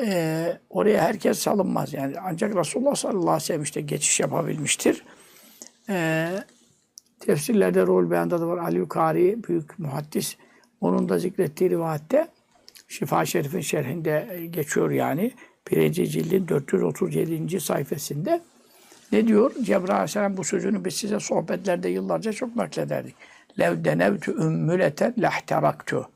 e, 0.03 0.59
oraya 0.71 1.03
herkes 1.03 1.39
salınmaz. 1.39 1.93
Yani 1.95 2.15
ancak 2.21 2.57
Resulullah 2.57 2.95
sallallahu 2.95 3.31
aleyhi 3.31 3.43
ve 3.43 3.47
sellem 3.47 3.63
işte 3.63 3.81
geçiş 3.81 4.21
yapabilmiştir. 4.21 5.05
E, 5.89 6.29
tefsirlerde 7.21 7.87
rol 7.87 8.11
beyanda 8.11 8.41
da 8.41 8.49
var. 8.49 8.59
Ali 8.59 8.89
Kari 8.89 9.45
büyük 9.45 9.79
muhaddis. 9.79 10.37
Onun 10.81 11.09
da 11.09 11.19
zikrettiği 11.19 11.71
rivayette 11.71 12.29
Şifa 12.89 13.27
Şerif'in 13.27 13.61
şerhinde 13.61 14.47
geçiyor 14.51 14.91
yani. 14.91 15.33
Birinci 15.71 16.09
cildin 16.09 16.49
437. 16.49 17.61
sayfasında. 17.61 18.41
Ne 19.13 19.27
diyor? 19.27 19.53
Cebrail 19.63 19.95
Aleyhisselam 19.95 20.37
bu 20.37 20.45
sözünü 20.45 20.85
biz 20.85 20.95
size 20.95 21.21
sohbetlerde 21.21 21.89
yıllarca 21.89 22.33
çok 22.33 22.57
naklederdik. 22.57 23.15
Lev 23.59 23.85
denevtü 23.85 24.33
ümmületen 24.33 25.15
lehteraktu. 25.23 26.09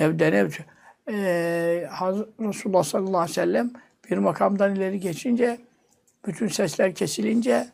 Lev 0.00 0.18
denevtü. 0.18 0.64
Ee, 1.08 1.88
Resulullah 2.40 2.82
sallallahu 2.82 3.16
aleyhi 3.16 3.30
ve 3.30 3.34
sellem 3.34 3.70
bir 4.10 4.18
makamdan 4.18 4.74
ileri 4.74 5.00
geçince 5.00 5.58
bütün 6.26 6.48
sesler 6.48 6.94
kesilince 6.94 7.68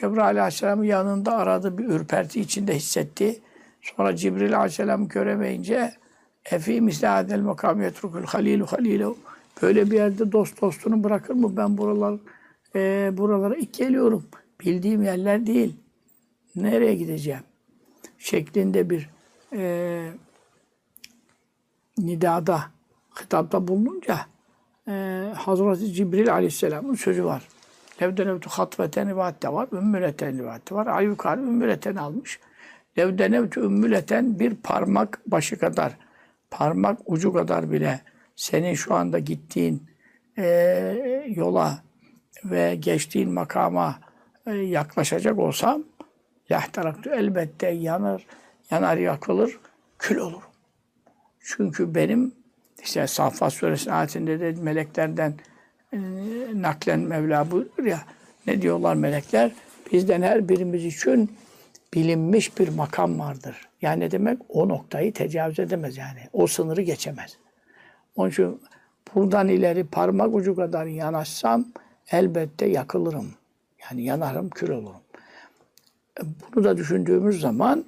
Cebrail 0.00 0.40
Aleyhisselam'ın 0.40 0.84
yanında 0.84 1.36
aradı 1.36 1.78
bir 1.78 1.84
ürperti 1.84 2.40
içinde 2.40 2.74
hissetti. 2.76 3.40
Sonra 3.82 4.16
Cibril 4.16 4.56
Aleyhisselam 4.56 5.08
göremeyince 5.08 5.92
Efi 6.44 6.80
misli 6.80 7.08
adel 7.08 7.40
makam 7.40 7.82
yetrukul 7.82 8.22
halilu 8.22 8.66
halilu. 8.66 9.16
Böyle 9.62 9.90
bir 9.90 9.96
yerde 9.96 10.32
dost 10.32 10.62
dostunu 10.62 11.04
bırakır 11.04 11.34
mı? 11.34 11.56
Ben 11.56 11.78
buralar 11.78 12.14
e, 12.74 13.10
buralara 13.12 13.54
ilk 13.54 13.74
geliyorum. 13.74 14.26
Bildiğim 14.60 15.02
yerler 15.02 15.46
değil. 15.46 15.76
Nereye 16.56 16.94
gideceğim? 16.94 17.42
Şeklinde 18.18 18.90
bir 18.90 19.10
e, 19.52 20.10
nidada, 21.98 22.62
hitapta 23.22 23.68
bulununca 23.68 24.26
e, 24.88 25.24
Hazreti 25.36 25.92
Cibril 25.92 26.32
Aleyhisselam'ın 26.32 26.94
sözü 26.94 27.24
var. 27.24 27.48
Levdenevtu 28.02 28.50
hatveten 28.50 29.08
rivayet 29.08 29.42
de 29.42 29.52
var. 29.52 29.68
Ümmületen 29.72 30.38
rivayet 30.38 30.70
de 30.70 30.74
var. 30.74 30.86
Ay 30.86 31.04
yukarı 31.04 31.40
ümmületen 31.40 31.96
almış. 31.96 32.40
Levdenevtu 32.98 33.60
ümmületen 33.60 34.38
bir 34.38 34.54
parmak 34.54 35.20
başı 35.26 35.58
kadar, 35.58 35.96
parmak 36.50 36.98
ucu 37.06 37.32
kadar 37.32 37.70
bile 37.70 38.00
senin 38.36 38.74
şu 38.74 38.94
anda 38.94 39.18
gittiğin 39.18 39.82
eee, 40.38 41.24
yola 41.28 41.78
ve 42.44 42.76
geçtiğin 42.76 43.32
makama 43.32 43.98
e, 44.46 44.52
yaklaşacak 44.52 45.38
olsam 45.38 45.82
Yahtaraktü 46.48 47.10
elbette 47.10 47.68
yanır, 47.68 48.26
yanar 48.70 48.96
yakılır, 48.96 49.58
kül 49.98 50.16
olur. 50.16 50.42
Çünkü 51.40 51.94
benim 51.94 52.34
işte 52.82 53.06
Saffat 53.06 53.52
Suresi 53.52 53.92
ayetinde 53.92 54.40
de 54.40 54.62
meleklerden 54.62 55.30
e, 55.30 55.34
naklen 56.54 57.00
Mevla 57.00 57.50
buyurur 57.50 57.84
ya 57.84 58.00
ne 58.46 58.62
diyorlar 58.62 58.94
melekler? 58.94 59.50
Bizden 59.92 60.22
her 60.22 60.48
birimiz 60.48 60.84
için 60.84 61.30
bilinmiş 61.94 62.58
bir 62.58 62.68
makam 62.68 63.18
vardır. 63.18 63.68
Yani 63.82 64.00
ne 64.00 64.10
demek? 64.10 64.38
O 64.48 64.68
noktayı 64.68 65.12
tecavüz 65.12 65.58
edemez 65.58 65.96
yani. 65.96 66.20
O 66.32 66.46
sınırı 66.46 66.82
geçemez. 66.82 67.36
Onun 68.16 68.30
için 68.30 68.60
buradan 69.14 69.48
ileri 69.48 69.84
parmak 69.84 70.34
ucu 70.34 70.56
kadar 70.56 70.86
yanaşsam 70.86 71.64
elbette 72.10 72.66
yakılırım. 72.66 73.30
Yani 73.82 74.04
yanarım, 74.04 74.50
kül 74.50 74.70
olurum. 74.70 75.00
Bunu 76.54 76.64
da 76.64 76.76
düşündüğümüz 76.76 77.40
zaman 77.40 77.84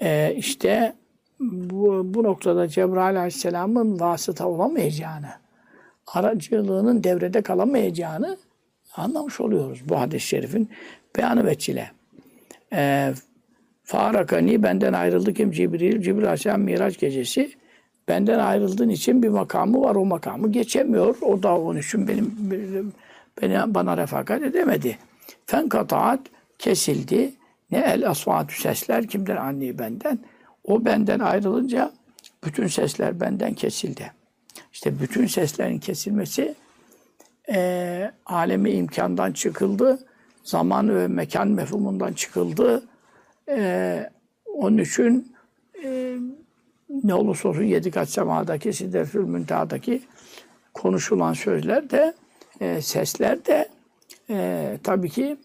e, 0.00 0.34
işte 0.36 0.94
bu, 1.40 2.14
bu 2.14 2.22
noktada 2.22 2.68
Cebrail 2.68 3.16
Aleyhisselam'ın 3.16 4.00
vasıta 4.00 4.48
olamayacağını, 4.48 5.30
aracılığının 6.14 7.04
devrede 7.04 7.42
kalamayacağını 7.42 8.36
anlamış 8.96 9.40
oluyoruz 9.40 9.80
bu 9.88 10.00
hadis-i 10.00 10.26
şerifin 10.26 10.70
beyanı 11.16 11.46
veçile. 11.46 11.90
E, 12.72 13.12
Farakani 13.84 14.62
benden 14.62 14.92
ayrıldı 14.92 15.34
kim 15.34 15.50
Cibril, 15.50 16.02
Cibril 16.02 16.24
Aleyhisselam 16.24 16.60
Miraç 16.60 16.98
gecesi 16.98 17.52
benden 18.08 18.38
ayrıldığın 18.38 18.88
için 18.88 19.22
bir 19.22 19.28
makamı 19.28 19.80
var 19.80 19.94
o 19.94 20.04
makamı 20.04 20.52
geçemiyor. 20.52 21.16
O 21.22 21.42
da 21.42 21.58
onun 21.58 21.78
için 21.78 22.08
benim, 22.08 22.34
benim 22.38 22.92
beni, 23.42 23.74
bana 23.74 23.96
refakat 23.96 24.42
edemedi. 24.42 24.98
Fen 25.46 25.68
kataat 25.68 26.20
kesildi. 26.58 27.32
Ne 27.70 27.78
el 27.78 28.08
asvatü 28.08 28.60
sesler 28.60 29.06
kimden 29.06 29.36
anni 29.36 29.78
benden. 29.78 30.18
O 30.64 30.84
benden 30.84 31.18
ayrılınca 31.18 31.92
bütün 32.44 32.66
sesler 32.66 33.20
benden 33.20 33.54
kesildi. 33.54 34.12
İşte 34.72 35.00
bütün 35.00 35.26
seslerin 35.26 35.78
kesilmesi 35.78 36.54
e, 37.52 38.10
alemi 38.26 38.70
imkandan 38.70 39.32
çıkıldı. 39.32 39.98
Zaman 40.44 40.96
ve 40.96 41.08
mekan 41.08 41.48
mefhumundan 41.48 42.12
çıkıldı. 42.12 42.82
E, 43.48 44.10
onun 44.54 44.78
için 44.78 45.34
e, 45.84 46.16
ne 47.04 47.14
olursa 47.14 47.48
olsun 47.48 47.62
yedi 47.62 47.90
kat 47.90 48.08
semadaki, 48.08 48.72
sidretül 48.72 49.24
müntehadaki 49.24 50.02
konuşulan 50.74 51.32
sözler 51.32 51.90
de, 51.90 52.14
e, 52.60 52.82
sesler 52.82 53.46
de 53.46 53.68
e, 54.30 54.78
tabii 54.82 55.10
ki 55.10 55.36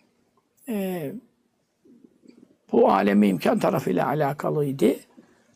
e, 0.69 1.11
bu 2.71 2.91
alemi 2.91 3.27
imkan 3.27 3.59
tarafıyla 3.59 4.07
alakalıydı. 4.07 4.95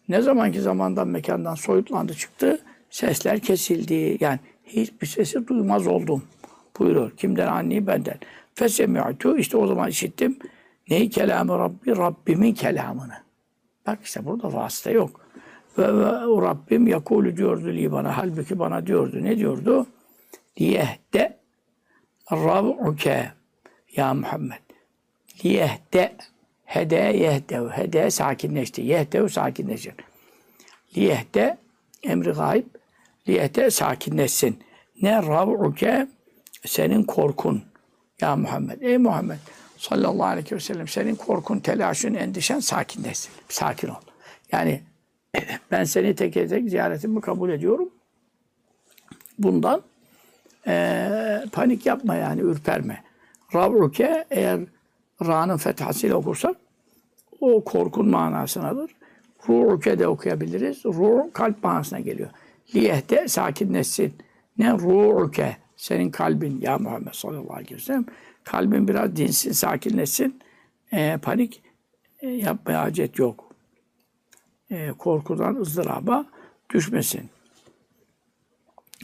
Ne 0.10 0.22
zamanki 0.22 0.62
zamandan 0.62 1.08
mekandan 1.08 1.56
soyutlandı 1.56 2.14
çıktı, 2.14 2.60
sesler 2.92 3.40
kesildi. 3.40 4.18
Yani 4.20 4.40
hiçbir 4.66 5.08
sesi 5.08 5.48
duymaz 5.48 5.88
oldum 5.88 6.24
buyuruyor. 6.80 7.12
Kimden? 7.12 7.48
Anni 7.48 7.88
benden. 7.88 8.18
Fesemi'tu 8.56 9.38
işte 9.38 9.58
o 9.58 9.68
zaman 9.68 9.90
işittim. 9.90 10.40
Neyi 10.90 11.10
kelamı 11.10 11.60
Rabbi? 11.60 11.98
Rabbimin 11.98 12.54
kelamını. 12.54 13.18
Bak 13.88 14.00
işte 14.04 14.26
burada 14.26 14.54
vasıta 14.54 14.92
yok. 14.92 15.22
Ve, 15.78 15.98
ve 15.98 16.12
Rabbim 16.42 16.88
yakulu 16.88 17.38
diyordu 17.38 17.68
li 17.68 17.92
bana. 17.92 18.18
Halbuki 18.18 18.60
bana 18.60 18.88
diyordu. 18.88 19.24
Ne 19.24 19.38
diyordu? 19.38 19.88
Liyehde 20.62 21.38
rab'uke 22.32 23.32
ya 23.96 24.14
Muhammed. 24.14 24.62
Liyehde 25.46 26.16
hede 26.66 26.96
yehdev. 26.96 27.70
Hede 27.70 28.12
sakinleşti. 28.12 28.82
Yehdev 28.82 29.28
sakinleşir. 29.28 29.94
Liyehde 30.98 31.58
emri 32.04 32.32
gayb. 32.32 32.66
Liyehde 33.28 33.72
sakinleşsin. 33.72 34.60
Ne 35.02 35.18
rab'uke 35.18 36.08
senin 36.66 37.04
korkun 37.04 37.64
ya 38.22 38.36
Muhammed. 38.36 38.82
Ey 38.82 38.98
Muhammed 38.98 39.38
sallallahu 39.78 40.26
aleyhi 40.26 40.56
ve 40.56 40.60
sellem 40.60 40.88
senin 40.88 41.16
korkun, 41.16 41.60
telaşın, 41.60 42.14
endişen 42.14 42.60
sakinleşsin. 42.60 43.32
Sakin 43.50 43.88
ol. 43.88 44.02
Yani 44.52 44.82
ben 45.72 45.84
seni 45.84 46.16
tek 46.16 46.34
tek 46.34 46.70
ziyaretimi 46.70 47.22
kabul 47.22 47.50
ediyorum. 47.50 47.90
Bundan 49.40 49.82
e, 50.68 51.08
panik 51.52 51.86
yapma 51.86 52.16
yani 52.16 52.42
ürperme. 52.42 53.04
Rabruke 53.56 54.26
eğer 54.30 54.60
Ra'nın 55.26 55.58
fethasıyla 55.58 56.16
okursak 56.16 56.56
o 57.42 57.64
korkun 57.64 58.10
manasınadır. 58.10 58.92
Ru'uke 59.50 60.00
de 60.00 60.08
okuyabiliriz. 60.08 60.86
Ru 60.86 61.30
kalp 61.34 61.64
manasına 61.64 62.00
geliyor. 62.00 62.30
Liyehte 62.76 63.28
sakinleşsin. 63.28 64.14
Ne 64.58 64.72
ru'uke 64.74 65.58
senin 65.76 66.12
kalbin 66.12 66.62
ya 66.62 66.78
Muhammed 66.78 67.14
sallallahu 67.14 67.54
aleyhi 67.54 67.76
ve 67.76 67.80
sellem 67.80 68.06
kalbin 68.44 68.88
biraz 68.88 69.16
dinsin, 69.16 69.52
sakinleşsin. 69.52 70.40
E, 70.92 71.18
panik 71.22 71.62
e, 72.22 72.28
yapmaya 72.28 72.82
hacet 72.82 73.20
yok. 73.20 73.56
E, 74.72 74.92
korkudan 74.98 75.56
ızdıraba 75.56 76.26
düşmesin. 76.74 77.30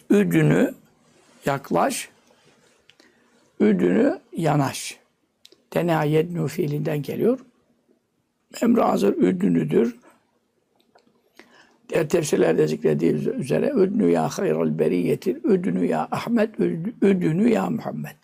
Üdünü 0.09 0.73
yaklaş, 1.45 2.09
üdünü 3.59 4.19
yanaş. 4.31 4.99
Dena 5.73 6.03
yednu 6.03 6.47
fiilinden 6.47 7.01
geliyor. 7.01 7.39
Emre 8.61 8.81
hazır 8.81 9.17
üdünüdür. 9.17 9.95
Diğer 11.89 12.09
tefsirlerde 12.09 12.67
zikrediği 12.67 13.13
üzere 13.13 13.71
üdnü 13.75 14.11
ya 14.11 14.29
hayral 14.29 14.79
beriyetir, 14.79 15.37
üdnü 15.43 15.85
ya 15.85 16.07
Ahmet, 16.11 16.59
üdnü 17.01 17.49
ya 17.49 17.69
Muhammed. 17.69 18.15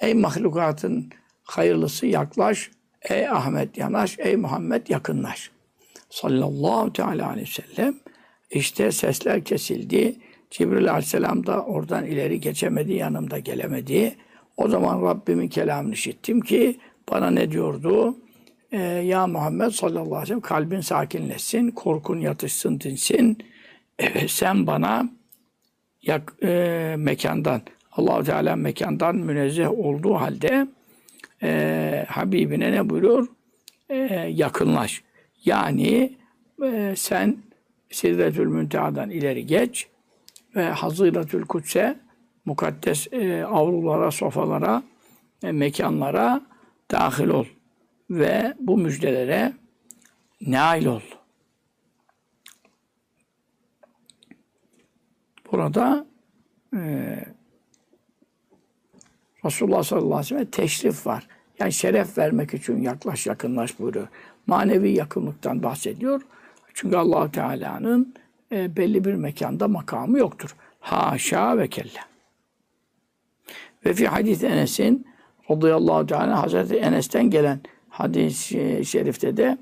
Ey 0.00 0.14
mahlukatın 0.14 1.10
hayırlısı 1.42 2.06
yaklaş, 2.06 2.70
ey 3.08 3.28
Ahmet 3.28 3.78
yanaş, 3.78 4.18
ey 4.18 4.36
Muhammed 4.36 4.86
yakınlaş. 4.88 5.50
Sallallahu 6.10 6.92
teala 6.92 7.28
aleyhi 7.28 7.48
ve 7.48 7.62
sellem. 7.62 7.94
İşte 8.50 8.92
sesler 8.92 9.44
kesildi. 9.44 10.16
Cibril 10.50 10.90
aleyhisselam 10.90 11.46
da 11.46 11.62
oradan 11.64 12.06
ileri 12.06 12.40
geçemedi, 12.40 12.92
yanımda 12.92 13.38
gelemedi. 13.38 14.16
O 14.56 14.68
zaman 14.68 15.02
Rabbimin 15.02 15.48
kelamını 15.48 15.94
işittim 15.94 16.40
ki 16.40 16.78
bana 17.10 17.30
ne 17.30 17.50
diyordu? 17.50 18.16
Ee, 18.72 18.78
ya 18.82 19.26
Muhammed 19.26 19.70
sallallahu 19.70 20.00
aleyhi 20.00 20.20
ve 20.22 20.26
sellem 20.26 20.40
kalbin 20.40 20.80
sakinleşsin, 20.80 21.70
korkun 21.70 22.20
yatışsın, 22.20 22.80
dinsin. 22.80 23.38
Ee, 23.98 24.28
sen 24.28 24.66
bana 24.66 25.10
yak, 26.02 26.32
e, 26.42 26.94
mekandan, 26.98 27.62
allah 27.92 28.24
Teala 28.24 28.56
mekandan 28.56 29.16
münezzeh 29.16 29.70
olduğu 29.70 30.14
halde 30.14 30.66
e, 31.42 32.04
Habibine 32.08 32.72
ne 32.72 32.90
buyuruyor? 32.90 33.26
E, 33.88 33.96
yakınlaş. 34.34 35.02
Yani 35.44 36.16
e, 36.64 36.94
sen 36.96 37.36
Sidretül 37.90 38.46
Münteha'dan 38.46 39.10
ileri 39.10 39.46
geç 39.46 39.86
ve 40.56 40.64
Hazıratül 40.64 41.44
Kutse 41.44 41.96
mukaddes 42.44 43.12
e, 43.12 43.44
avlulara, 43.44 44.10
sofalara, 44.10 44.82
e, 45.44 45.52
mekanlara 45.52 46.40
dahil 46.90 47.28
ol 47.28 47.44
ve 48.10 48.54
bu 48.60 48.78
müjdelere 48.78 49.52
nail 50.40 50.86
ol. 50.86 51.00
Burada 55.52 56.06
e, 56.76 56.80
Resulullah 59.44 59.82
sallallahu 59.82 60.14
aleyhi 60.14 60.22
ve 60.22 60.28
sellem 60.28 60.50
teşrif 60.50 61.06
var. 61.06 61.26
Yani 61.58 61.72
şeref 61.72 62.18
vermek 62.18 62.54
için 62.54 62.82
yaklaş 62.82 63.26
yakınlaş 63.26 63.78
buyuruyor. 63.78 64.08
Manevi 64.46 64.90
yakınlıktan 64.90 65.62
bahsediyor. 65.62 66.22
Çünkü 66.74 66.96
allah 66.96 67.30
Teala'nın 67.30 68.14
e, 68.52 68.76
belli 68.76 69.04
bir 69.04 69.14
mekanda 69.14 69.68
makamı 69.68 70.18
yoktur. 70.18 70.56
Haşa 70.80 71.58
ve 71.58 71.68
kella. 71.68 72.00
Ve 73.86 73.94
fi 73.94 74.08
hadis 74.08 74.44
Enes'in 74.44 75.06
radıyallahu 75.50 76.06
teala 76.06 76.42
Hazreti 76.42 76.76
Enes'ten 76.76 77.30
gelen 77.30 77.60
hadis-i 77.90 78.84
şerifte 78.84 79.36
de 79.36 79.58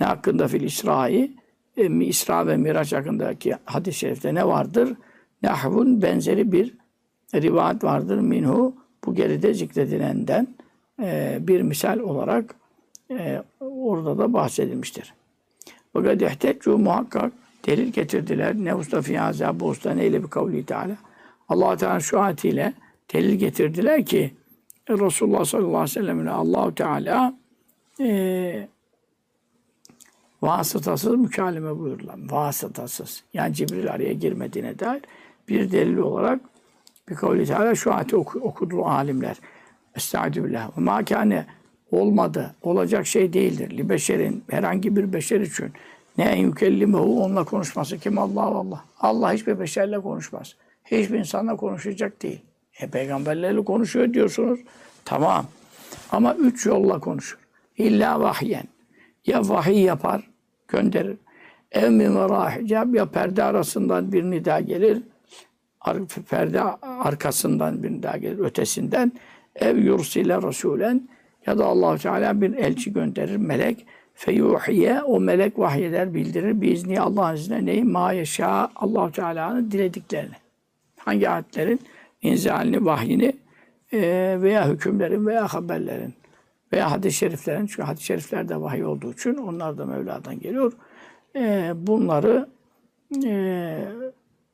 ne 0.00 0.06
hakkında 0.06 0.48
fil 0.48 0.62
İsra'yı 0.62 1.30
e, 1.76 2.04
İsra 2.04 2.46
ve 2.46 2.56
Miraç 2.56 2.92
hakkındaki 2.92 3.54
hadis-i 3.64 3.98
şerifte 3.98 4.34
ne 4.34 4.46
vardır? 4.46 4.96
Nahvun 5.42 6.02
benzeri 6.02 6.52
bir 6.52 6.74
rivayet 7.34 7.84
vardır 7.84 8.18
minhu 8.18 8.74
bu 9.04 9.14
geride 9.14 9.54
zikredilenden 9.54 10.48
e, 11.02 11.38
bir 11.40 11.62
misal 11.62 11.98
olarak 11.98 12.54
e, 13.10 13.42
orada 13.60 14.18
da 14.18 14.32
bahsedilmiştir. 14.32 15.14
Fakat 15.92 16.22
ihteccu 16.22 16.78
muhakkak 16.78 17.32
delil 17.66 17.92
getirdiler. 17.92 18.54
Ne 18.54 18.74
usta 18.74 19.02
fiyaza 19.02 19.60
bu 19.60 19.66
usta 19.66 19.94
neyle 19.94 20.22
bir 20.22 20.28
kavli 20.28 20.66
teala. 20.66 20.96
allah 21.48 21.76
Teala 21.76 22.00
şu 22.00 22.20
ayetiyle 22.20 22.72
delil 23.12 23.34
getirdiler 23.34 24.06
ki 24.06 24.30
Resulullah 24.90 25.44
sallallahu 25.44 25.68
aleyhi 25.68 25.90
ve 25.90 26.00
sellem'le 26.00 26.26
Allahu 26.26 26.74
Teala 26.74 27.34
e, 28.00 28.68
vasıtasız 30.42 31.14
mükalleme 31.14 31.78
buyururlar. 31.78 32.18
Vasıtasız. 32.30 33.22
Yani 33.34 33.54
Cibril 33.54 33.92
araya 33.92 34.12
girmediğine 34.12 34.78
dair 34.78 35.02
bir 35.48 35.72
delil 35.72 35.96
olarak 35.96 36.40
bir 37.08 37.14
kavli 37.14 37.46
teala 37.46 37.74
şu 37.74 37.94
ayeti 37.94 38.16
oku, 38.16 38.38
okudu 38.38 38.84
alimler. 38.84 39.36
Estaizu 39.96 40.44
billah. 40.44 40.78
Ve 40.78 40.80
ma 40.80 41.04
kâne 41.04 41.46
olmadı. 41.90 42.54
Olacak 42.62 43.06
şey 43.06 43.32
değildir. 43.32 43.78
Li 43.78 43.88
beşerin 43.88 44.44
herhangi 44.50 44.96
bir 44.96 45.12
beşer 45.12 45.40
için 45.40 45.72
ne 46.18 46.24
en 46.24 46.36
yükellimehu 46.36 47.24
onunla 47.24 47.44
konuşması 47.44 47.98
kim 47.98 48.18
Allah 48.18 48.42
Allah. 48.42 48.84
Allah 49.00 49.32
hiçbir 49.32 49.60
beşerle 49.60 50.00
konuşmaz. 50.00 50.56
Hiçbir 50.84 51.18
insanla 51.18 51.56
konuşacak 51.56 52.22
değil. 52.22 52.40
E 52.80 52.90
peygamberlerle 52.90 53.64
konuşuyor 53.64 54.14
diyorsunuz. 54.14 54.60
Tamam. 55.04 55.46
Ama 56.12 56.34
üç 56.34 56.66
yolla 56.66 57.00
konuşur. 57.00 57.45
İlla 57.76 58.20
vahyen. 58.20 58.64
Ya 59.26 59.48
vahiy 59.48 59.80
yapar, 59.80 60.30
gönderir. 60.68 61.16
Ev 61.72 61.90
min 61.90 62.10
hicab 62.10 62.94
ya 62.94 63.06
perde 63.06 63.42
arasından 63.42 64.12
bir 64.12 64.22
nida 64.22 64.60
gelir. 64.60 65.02
Perde 66.30 66.62
arkasından 66.82 67.82
bir 67.82 67.90
nida 67.90 68.16
gelir, 68.16 68.38
ötesinden. 68.38 69.12
Ev 69.54 69.76
yursile 69.76 70.42
rasulen 70.42 71.08
ya 71.46 71.58
da 71.58 71.64
allah 71.64 71.98
Teala 71.98 72.40
bir 72.40 72.54
elçi 72.54 72.92
gönderir, 72.92 73.36
melek. 73.36 73.86
Feyuhiye, 74.14 75.02
o 75.02 75.20
melek 75.20 75.58
vahyeder, 75.58 76.14
bildirir. 76.14 76.60
Biizni 76.60 77.00
Allah'ın 77.00 77.34
izniyle 77.34 77.66
neyi? 77.66 77.84
Ma 77.84 78.12
yeşâ 78.12 78.70
allah 78.76 79.10
Teala'nın 79.10 79.70
dilediklerini. 79.70 80.34
Hangi 80.98 81.28
ayetlerin 81.28 81.80
inzalini, 82.22 82.84
vahyini 82.84 83.32
e, 83.92 83.98
veya 84.40 84.68
hükümlerin 84.68 85.26
veya 85.26 85.48
haberlerin 85.48 86.14
veya 86.72 86.90
hadis-i 86.90 87.16
şeriflerin, 87.16 87.66
çünkü 87.66 87.82
hadis-i 87.82 88.04
şerifler 88.04 88.48
de 88.48 88.60
vahiy 88.60 88.84
olduğu 88.84 89.12
için 89.12 89.34
onlar 89.34 89.78
da 89.78 89.86
Mevla'dan 89.86 90.40
geliyor. 90.40 90.72
E, 91.36 91.72
bunları 91.76 92.48
e, 93.24 93.88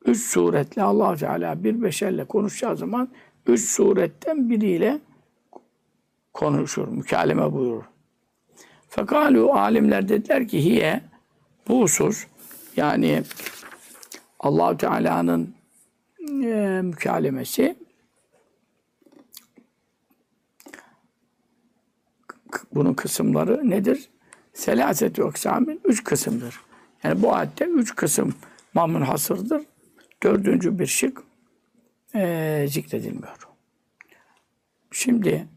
üç 0.05 0.21
suretle 0.21 0.83
allah 0.83 1.15
Teala 1.15 1.63
bir 1.63 1.81
beşerle 1.81 2.25
konuşacağı 2.25 2.77
zaman 2.77 3.09
üç 3.47 3.61
suretten 3.61 4.49
biriyle 4.49 4.99
konuşur, 6.33 6.87
mükaleme 6.87 7.53
buyurur. 7.53 7.83
Fekalu 8.89 9.53
alimler 9.53 10.09
dediler 10.09 10.47
ki 10.47 10.63
hiye 10.63 11.01
bu 11.67 11.81
husus 11.81 12.25
yani 12.77 13.23
allah 14.39 14.77
Teala'nın 14.77 15.55
e, 16.43 16.81
mükalemesi 16.83 17.75
bunun 22.73 22.93
kısımları 22.93 23.69
nedir? 23.69 24.09
Selaset-i 24.53 25.23
aksamin 25.23 25.81
üç 25.85 26.03
kısımdır. 26.03 26.59
Yani 27.03 27.21
bu 27.21 27.33
ayette 27.33 27.65
üç 27.65 27.95
kısım 27.95 28.33
mamun 28.73 29.01
hasırdır. 29.01 29.61
Dördüncü 30.23 30.79
bir 30.79 30.85
şık 30.85 31.23
e, 32.15 32.65
zikredilmiyor. 32.69 33.37
Şimdi 34.91 35.47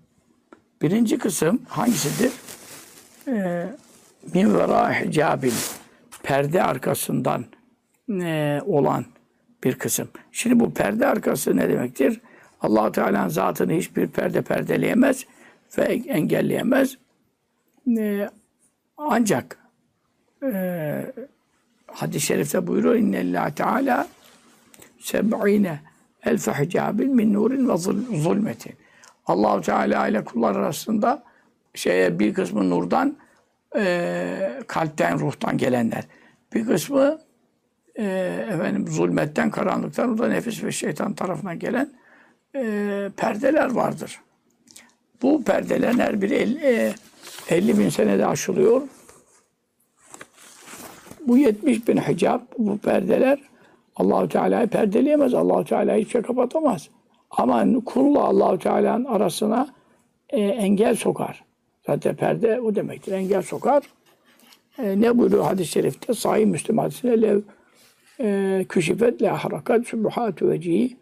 birinci 0.83 1.19
kısım 1.19 1.63
hangisidir? 1.69 2.33
E, 3.29 3.67
min 4.35 4.55
vera 4.55 5.01
hicabin 5.01 5.53
perde 6.23 6.63
arkasından 6.63 7.45
e, 8.11 8.61
olan 8.67 9.05
bir 9.65 9.75
kısım. 9.75 10.09
Şimdi 10.33 10.61
bu 10.61 10.75
perde 10.75 11.07
arkası 11.07 11.57
ne 11.57 11.69
demektir? 11.69 12.21
allah 12.61 12.93
Teala'nın 12.93 13.29
zatını 13.29 13.73
hiçbir 13.73 14.07
perde 14.07 14.43
perdeleyemez 14.43 15.27
ve 15.79 15.83
engelleyemez. 15.83 16.99
E, 17.99 18.29
ancak 18.97 19.59
e, 20.43 21.13
hadis-i 21.87 22.27
şerifte 22.27 22.67
buyuruyor 22.67 22.95
İnnellâh 22.95 23.51
Teala 23.51 24.09
seb'ine 25.01 25.81
elfe 26.25 26.53
hicabin 26.53 27.15
min 27.15 27.33
nurin 27.33 27.69
ve 27.69 27.73
zul- 27.73 28.17
zulmetin. 28.23 28.73
allah 29.27 29.61
Teala 29.61 30.09
ile 30.09 30.25
kullar 30.25 30.57
arasında 30.57 31.23
şeye 31.75 32.19
bir 32.19 32.35
kısmı 32.35 32.71
nurdan, 32.71 33.17
e, 33.77 34.63
kalpten, 34.67 35.21
ruhtan 35.21 35.59
gelenler. 35.59 36.05
Bir 36.55 36.67
kısmı 36.67 37.19
e, 37.95 38.05
efendim 38.53 38.89
zulmetten, 38.89 39.51
karanlıktan, 39.51 40.15
o 40.15 40.19
da 40.19 40.29
nefis 40.29 40.65
ve 40.65 40.73
şeytan 40.73 41.15
tarafından 41.15 41.59
gelen 41.59 41.91
e, 42.55 43.11
perdeler 43.17 43.71
vardır. 43.71 44.21
Bu 45.23 45.45
perdelerin 45.45 45.99
her 45.99 46.23
biri 46.23 46.35
50, 46.35 46.59
e, 46.59 46.95
50 47.49 47.79
bin 47.79 47.89
senede 47.89 48.27
aşılıyor. 48.27 48.83
Bu 51.27 51.39
70 51.39 51.89
bin 51.89 51.97
hicab, 51.97 52.41
bu 52.59 52.79
perdeler 52.79 53.39
Allahu 53.97 54.29
Teala'yı 54.29 54.67
perdeleyemez. 54.67 55.35
Allahu 55.35 55.65
Teala 55.65 55.95
hiçbir 55.95 56.11
şey 56.11 56.23
kapatamaz. 56.23 56.89
Ama 57.31 57.67
kulla 57.85 58.25
Allahu 58.25 58.59
Teala'nın 58.59 59.05
arasına 59.05 59.69
e, 60.31 60.41
engel 60.41 60.97
sokar. 60.97 61.45
Zaten 61.87 62.17
perde 62.17 62.61
o 62.61 62.75
demektir. 62.75 63.13
Engel 63.13 63.43
sokar. 63.43 63.83
E, 64.79 65.01
ne 65.01 65.19
buyuruyor 65.19 65.45
hadis-i 65.45 65.71
şerifte? 65.71 66.15
Sahih 66.15 66.47
Müslüm 66.47 66.79
hadisinde 66.79 67.23
lev 67.23 67.41
e, 68.21 68.65
küşifet 68.69 69.23
le 69.23 69.33
ahrakat 69.33 69.87
sübhatu 69.87 70.51
vecihi 70.51 70.97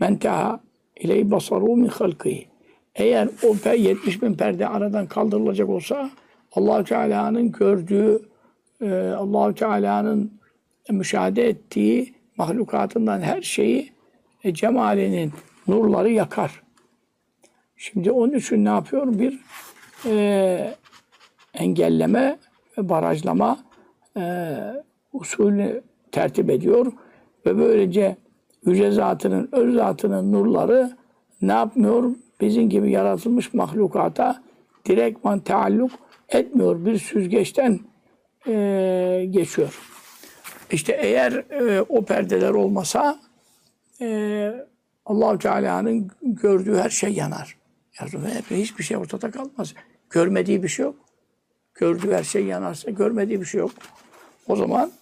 men 0.00 0.16
teha 0.16 0.60
iley 1.00 1.30
basaru 1.30 1.76
min 1.76 1.88
halkihi. 1.88 2.46
Eğer 2.96 3.28
o 3.42 3.46
pe- 3.46 3.78
70 3.78 4.22
bin 4.22 4.34
perde 4.34 4.68
aradan 4.68 5.06
kaldırılacak 5.06 5.68
olsa 5.68 6.10
allah 6.52 6.84
Teala'nın 6.84 7.52
gördüğü, 7.52 8.22
e, 8.80 8.94
allah 8.94 9.54
Teala'nın 9.54 10.32
müşahede 10.90 11.48
ettiği 11.48 12.14
mahlukatından 12.36 13.20
her 13.20 13.42
şeyi 13.42 13.92
e, 14.44 14.54
cemalinin 14.54 15.32
nurları 15.68 16.10
yakar. 16.10 16.62
Şimdi 17.76 18.10
onun 18.10 18.34
için 18.34 18.64
ne 18.64 18.68
yapıyor? 18.68 19.18
Bir 19.18 19.40
e, 20.06 20.74
engelleme 21.54 22.38
ve 22.78 22.88
barajlama 22.88 23.58
e, 24.16 24.54
usulünü 25.12 25.82
tertip 26.12 26.50
ediyor 26.50 26.92
ve 27.46 27.58
böylece 27.58 28.16
yüce 28.64 28.90
zatının, 28.90 29.48
öz 29.52 29.74
zatının 29.74 30.32
nurları 30.32 30.96
ne 31.42 31.52
yapmıyor? 31.52 32.14
Bizim 32.40 32.68
gibi 32.68 32.90
yaratılmış 32.90 33.54
mahlukata 33.54 34.42
direktman 34.86 35.40
taalluk 35.40 35.92
etmiyor. 36.28 36.84
Bir 36.84 36.98
süzgeçten 36.98 37.80
e, 38.46 39.26
geçiyor. 39.30 39.80
İşte 40.70 40.92
eğer 40.92 41.32
e, 41.32 41.80
o 41.80 42.04
perdeler 42.04 42.50
olmasa 42.50 43.20
e, 44.00 44.52
allah 45.06 45.38
Teala'nın 45.38 46.10
gördüğü 46.22 46.76
her 46.76 46.90
şey 46.90 47.12
yanar. 47.12 47.56
Yani 48.00 48.62
hiçbir 48.62 48.84
şey 48.84 48.96
ortada 48.96 49.30
kalmaz. 49.30 49.74
Görmediği 50.10 50.62
bir 50.62 50.68
şey 50.68 50.84
yok. 50.84 50.96
Gördüğü 51.74 52.12
her 52.12 52.24
şey 52.24 52.44
yanarsa 52.44 52.90
görmediği 52.90 53.40
bir 53.40 53.46
şey 53.46 53.60
yok. 53.60 53.70
O 54.48 54.56
zaman 54.56 54.92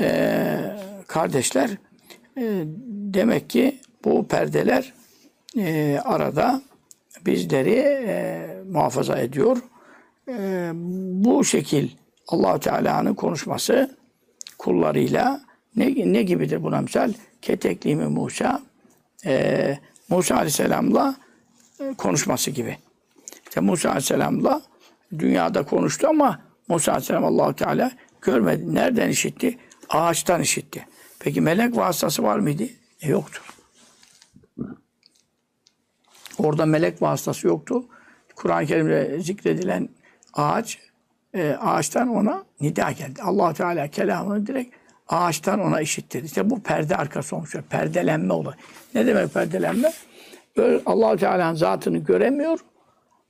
e, 0.00 0.58
kardeşler 1.06 1.70
e, 2.38 2.64
demek 2.88 3.50
ki 3.50 3.80
bu 4.04 4.26
perdeler 4.26 4.92
e, 5.56 6.00
arada 6.04 6.62
bizleri 7.26 7.74
e, 8.06 8.46
muhafaza 8.72 9.18
ediyor. 9.18 9.56
E, 10.28 10.70
bu 11.24 11.44
şekil 11.44 11.88
allah 12.28 12.60
Teala'nın 12.60 13.14
konuşması 13.14 13.96
kullarıyla 14.58 15.40
ne, 15.76 16.12
ne 16.12 16.22
gibidir 16.22 16.62
buna 16.62 16.80
misal? 16.80 17.12
Keteklimi 17.42 18.06
Musa 18.06 18.62
e, 19.26 19.78
Musa 20.08 20.34
Aleyhisselam'la 20.34 21.14
e, 21.80 21.94
konuşması 21.94 22.50
gibi. 22.50 22.76
İşte 23.48 23.60
Musa 23.60 23.88
Aleyhisselam'la 23.88 24.62
dünyada 25.18 25.64
konuştu 25.64 26.08
ama 26.08 26.40
Musa 26.68 26.92
Aleyhisselam 26.92 27.24
allah 27.24 27.56
Teala 27.56 27.90
görmedi. 28.22 28.74
Nereden 28.74 29.08
işitti? 29.08 29.58
Ağaçtan 29.88 30.42
işitti. 30.42 30.86
Peki 31.18 31.40
melek 31.40 31.76
vasıtası 31.76 32.22
var 32.22 32.38
mıydı? 32.38 32.62
E, 33.02 33.08
yoktu. 33.08 33.40
Orada 36.38 36.66
melek 36.66 37.02
vasıtası 37.02 37.46
yoktu. 37.46 37.84
Kur'an-ı 38.36 38.66
Kerim'de 38.66 39.20
zikredilen 39.20 39.88
ağaç, 40.34 40.78
e, 41.34 41.56
ağaçtan 41.60 42.08
ona 42.08 42.44
nida 42.60 42.90
geldi. 42.92 43.20
allah 43.22 43.52
Teala 43.52 43.88
kelamını 43.88 44.46
direkt 44.46 44.74
ağaçtan 45.08 45.60
ona 45.60 45.80
işittir. 45.80 46.22
İşte 46.22 46.50
bu 46.50 46.62
perde 46.62 46.96
arkası 46.96 47.36
olmuş. 47.36 47.56
Perdelenme 47.70 48.32
olayı. 48.32 48.56
Ne 48.94 49.06
demek 49.06 49.34
perdelenme? 49.34 49.92
Böyle 50.56 50.80
allah 50.86 51.16
Teala'nın 51.16 51.54
zatını 51.54 51.98
göremiyor 51.98 52.58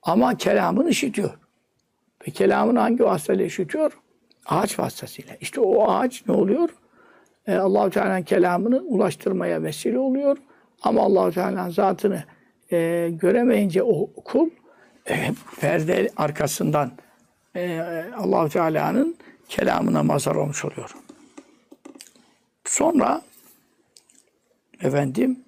ama 0.03 0.37
kelamını 0.37 0.91
işitiyor. 0.91 1.39
Ve 2.27 2.31
kelamını 2.31 2.79
hangi 2.79 3.05
vasıtayla 3.05 3.45
işitiyor? 3.45 3.99
Ağaç 4.47 4.79
vasıtasıyla. 4.79 5.37
İşte 5.41 5.61
o 5.61 5.91
ağaç 5.91 6.27
ne 6.27 6.35
oluyor? 6.35 6.69
Ee, 7.47 7.55
allah 7.55 7.91
Teala'nın 7.91 8.23
kelamını 8.23 8.81
ulaştırmaya 8.81 9.63
vesile 9.63 9.99
oluyor. 9.99 10.37
Ama 10.83 11.03
allah 11.03 11.31
Teala'nın 11.31 11.71
zatını 11.71 12.25
e, 12.73 13.11
göremeyince 13.13 13.83
o 13.83 14.13
kul 14.25 14.51
e, 15.11 15.31
perde 15.61 16.11
arkasından 16.17 16.93
e, 17.57 17.81
allah 18.17 18.49
Teala'nın 18.49 19.17
kelamına 19.49 20.03
mazhar 20.03 20.35
olmuş 20.35 20.65
oluyor. 20.65 20.91
Sonra 22.65 23.23
efendim 24.83 25.41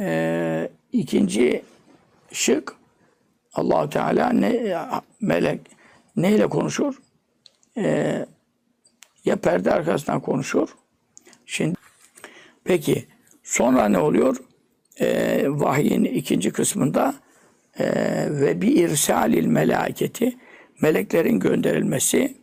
e, 0.00 0.70
ikinci 0.92 1.62
şık 2.32 2.76
allah 3.54 3.90
Teala 3.90 4.30
ne 4.30 4.76
melek 5.20 5.60
neyle 6.16 6.46
konuşur? 6.46 7.02
E, 7.76 8.26
ya 9.24 9.36
perde 9.36 9.72
arkasından 9.72 10.20
konuşur. 10.20 10.68
Şimdi 11.46 11.76
peki 12.64 13.06
sonra 13.42 13.88
ne 13.88 13.98
oluyor? 13.98 14.36
E, 15.00 15.44
vahyin 15.48 16.04
ikinci 16.04 16.50
kısmında 16.50 17.14
e, 17.78 17.84
ve 18.30 18.62
bir 18.62 18.76
irsalil 18.76 19.46
melaketi 19.46 20.36
meleklerin 20.82 21.40
gönderilmesi 21.40 22.36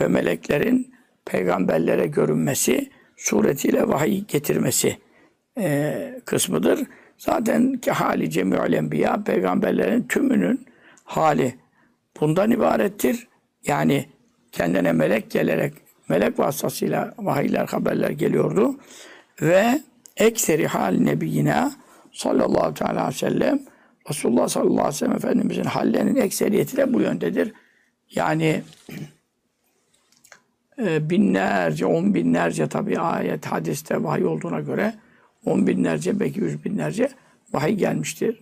ve 0.00 0.08
meleklerin 0.08 0.94
peygamberlere 1.24 2.06
görünmesi 2.06 2.90
suretiyle 3.16 3.88
vahiy 3.88 4.24
getirmesi 4.24 4.96
e, 5.58 6.20
kısmıdır. 6.24 6.80
Zaten 7.18 7.72
ki 7.72 7.90
hali 7.90 8.30
cemi'ül 8.30 8.72
enbiya 8.72 9.22
peygamberlerin 9.24 10.02
tümünün 10.02 10.66
hali 11.04 11.54
bundan 12.20 12.50
ibarettir. 12.50 13.28
Yani 13.66 14.06
kendine 14.52 14.92
melek 14.92 15.30
gelerek 15.30 15.74
melek 16.08 16.38
vasıtasıyla 16.38 17.14
vahiyler, 17.18 17.66
haberler 17.66 18.10
geliyordu. 18.10 18.76
Ve 19.42 19.80
ekseri 20.16 20.66
hal 20.66 20.94
nebiyine 20.94 21.70
sallallahu 22.12 22.74
teala 22.74 23.00
aleyhi 23.00 23.08
ve 23.08 23.18
sellem 23.18 23.60
Resulullah 24.10 24.48
sallallahu 24.48 24.80
aleyhi 24.80 24.88
ve 24.88 24.92
sellem 24.92 25.16
Efendimizin 25.16 25.64
hallerinin 25.64 26.16
ekseriyeti 26.16 26.76
de 26.76 26.92
bu 26.92 27.00
yöndedir. 27.00 27.52
Yani 28.10 28.62
e, 30.78 31.10
binlerce, 31.10 31.86
on 31.86 32.14
binlerce 32.14 32.68
tabi 32.68 32.98
ayet, 32.98 33.46
hadiste 33.46 34.02
vahiy 34.02 34.24
olduğuna 34.24 34.60
göre 34.60 34.94
on 35.44 35.66
binlerce, 35.66 36.20
belki 36.20 36.40
yüz 36.40 36.64
binlerce 36.64 37.08
vahiy 37.52 37.74
gelmiştir. 37.74 38.40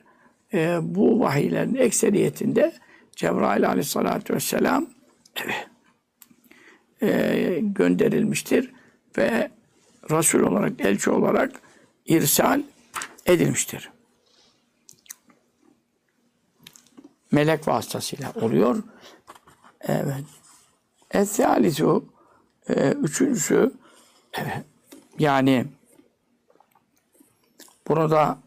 E, 0.54 0.78
bu 0.82 1.20
vahiylerin 1.20 1.74
ekseriyetinde 1.74 2.72
Cebrail 3.16 3.68
aleyhissalatü 3.68 4.34
vesselam 4.34 4.86
e, 7.02 7.58
gönderilmiştir 7.62 8.72
ve 9.18 9.50
Resul 10.10 10.40
olarak, 10.40 10.72
elçi 10.80 11.10
olarak 11.10 11.52
irsal 12.06 12.62
edilmiştir. 13.26 13.90
Melek 17.32 17.68
vasıtasıyla 17.68 18.32
oluyor. 18.34 18.82
Evet. 19.80 20.24
Es-salisu 21.10 22.04
e, 22.68 22.90
üçüncüsü 22.90 23.72
yani 25.18 25.66
burada 27.88 28.38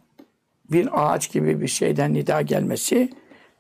bir 0.72 0.90
ağaç 0.94 1.32
gibi 1.32 1.62
bir 1.62 1.68
şeyden 1.68 2.14
nida 2.14 2.42
gelmesi, 2.42 3.10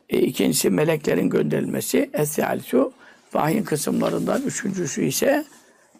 e, 0.09 0.19
ikincisi 0.19 0.69
meleklerin 0.69 1.29
gönderilmesi, 1.29 2.09
es-salisu 2.13 2.93
vahyin 3.33 3.63
kısımlarından 3.63 4.41
üçüncüsü 4.41 5.05
ise 5.05 5.45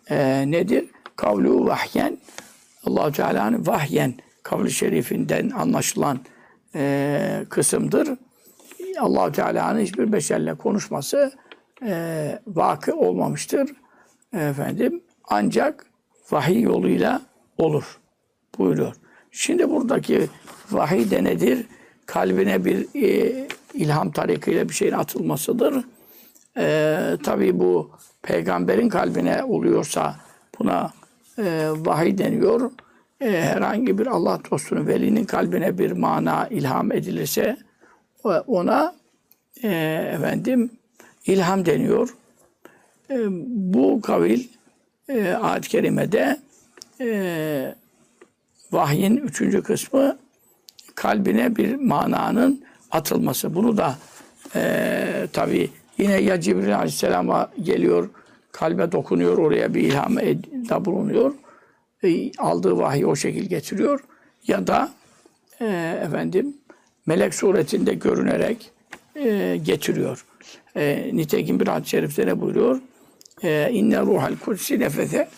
e, 0.09 0.51
nedir? 0.51 0.85
Kavlu 1.15 1.65
vahyen 1.65 2.17
allah 2.85 3.11
Teala'nın 3.11 3.67
vahyen 3.67 4.15
kavli 4.43 4.71
şerifinden 4.71 5.49
anlaşılan 5.49 6.19
e, 6.75 7.45
kısımdır. 7.49 8.09
allah 8.99 9.31
Teala'nın 9.31 9.79
hiçbir 9.79 10.11
beşerle 10.11 10.53
konuşması 10.53 11.31
e, 11.85 12.39
vakı 12.47 12.95
olmamıştır. 12.95 13.71
Efendim 14.33 15.03
ancak 15.23 15.85
vahiy 16.31 16.61
yoluyla 16.61 17.21
olur 17.57 17.99
buyuruyor. 18.57 18.93
Şimdi 19.31 19.69
buradaki 19.69 20.29
vahiy 20.71 21.11
de 21.11 21.23
nedir? 21.23 21.65
Kalbine 22.05 22.65
bir 22.65 23.03
e, 23.03 23.47
ilham 23.73 24.11
tarikiyle 24.11 24.69
bir 24.69 24.73
şeyin 24.73 24.93
atılmasıdır. 24.93 25.85
E, 26.57 26.97
tabii 27.23 27.59
bu 27.59 27.91
peygamberin 28.21 28.89
kalbine 28.89 29.43
oluyorsa 29.43 30.15
buna 30.59 30.91
e, 31.37 31.69
vahiy 31.75 32.17
deniyor. 32.17 32.71
E, 33.23 33.41
herhangi 33.41 33.97
bir 33.97 34.07
Allah 34.07 34.39
dostunun, 34.51 34.87
velinin 34.87 35.25
kalbine 35.25 35.77
bir 35.77 35.91
mana 35.91 36.47
ilham 36.47 36.91
edilirse 36.91 37.57
ona 38.47 38.95
e, 39.63 39.69
efendim 40.13 40.71
ilham 41.25 41.65
deniyor. 41.65 42.15
E, 43.09 43.15
bu 43.47 44.01
kavil 44.01 44.43
e, 45.09 45.33
ayet-i 45.33 45.69
kerimede 45.69 46.37
e, 47.01 47.75
vahyin 48.71 49.17
üçüncü 49.17 49.63
kısmı 49.63 50.17
kalbine 50.95 51.55
bir 51.55 51.75
mananın 51.75 52.63
atılması. 52.91 53.55
Bunu 53.55 53.77
da 53.77 53.95
e, 54.55 55.27
tabi 55.33 55.69
yine 55.97 56.21
ya 56.21 56.41
Cibril 56.41 56.75
Aleyhisselam'a 56.75 57.51
geliyor, 57.61 58.09
kalbe 58.51 58.91
dokunuyor, 58.91 59.37
oraya 59.37 59.73
bir 59.73 59.81
ilham 59.81 60.15
da 60.69 60.85
bulunuyor. 60.85 61.33
E, 62.03 62.31
aldığı 62.37 62.77
vahiy 62.77 63.05
o 63.05 63.15
şekil 63.15 63.45
getiriyor. 63.45 63.99
Ya 64.47 64.67
da 64.67 64.91
e, 65.61 65.65
efendim 66.03 66.57
melek 67.05 67.33
suretinde 67.33 67.93
görünerek 67.93 68.71
e, 69.15 69.57
getiriyor. 69.63 70.25
E, 70.75 71.09
nitekim 71.13 71.59
bir 71.59 71.67
hadis-i 71.67 71.89
şerifte 71.89 72.25
ne 72.27 72.41
buyuruyor? 72.41 72.81
E, 73.43 73.69
İnne 73.71 74.01
ruhal 74.01 74.35
kudüsü 74.35 74.79
nefese 74.79 75.29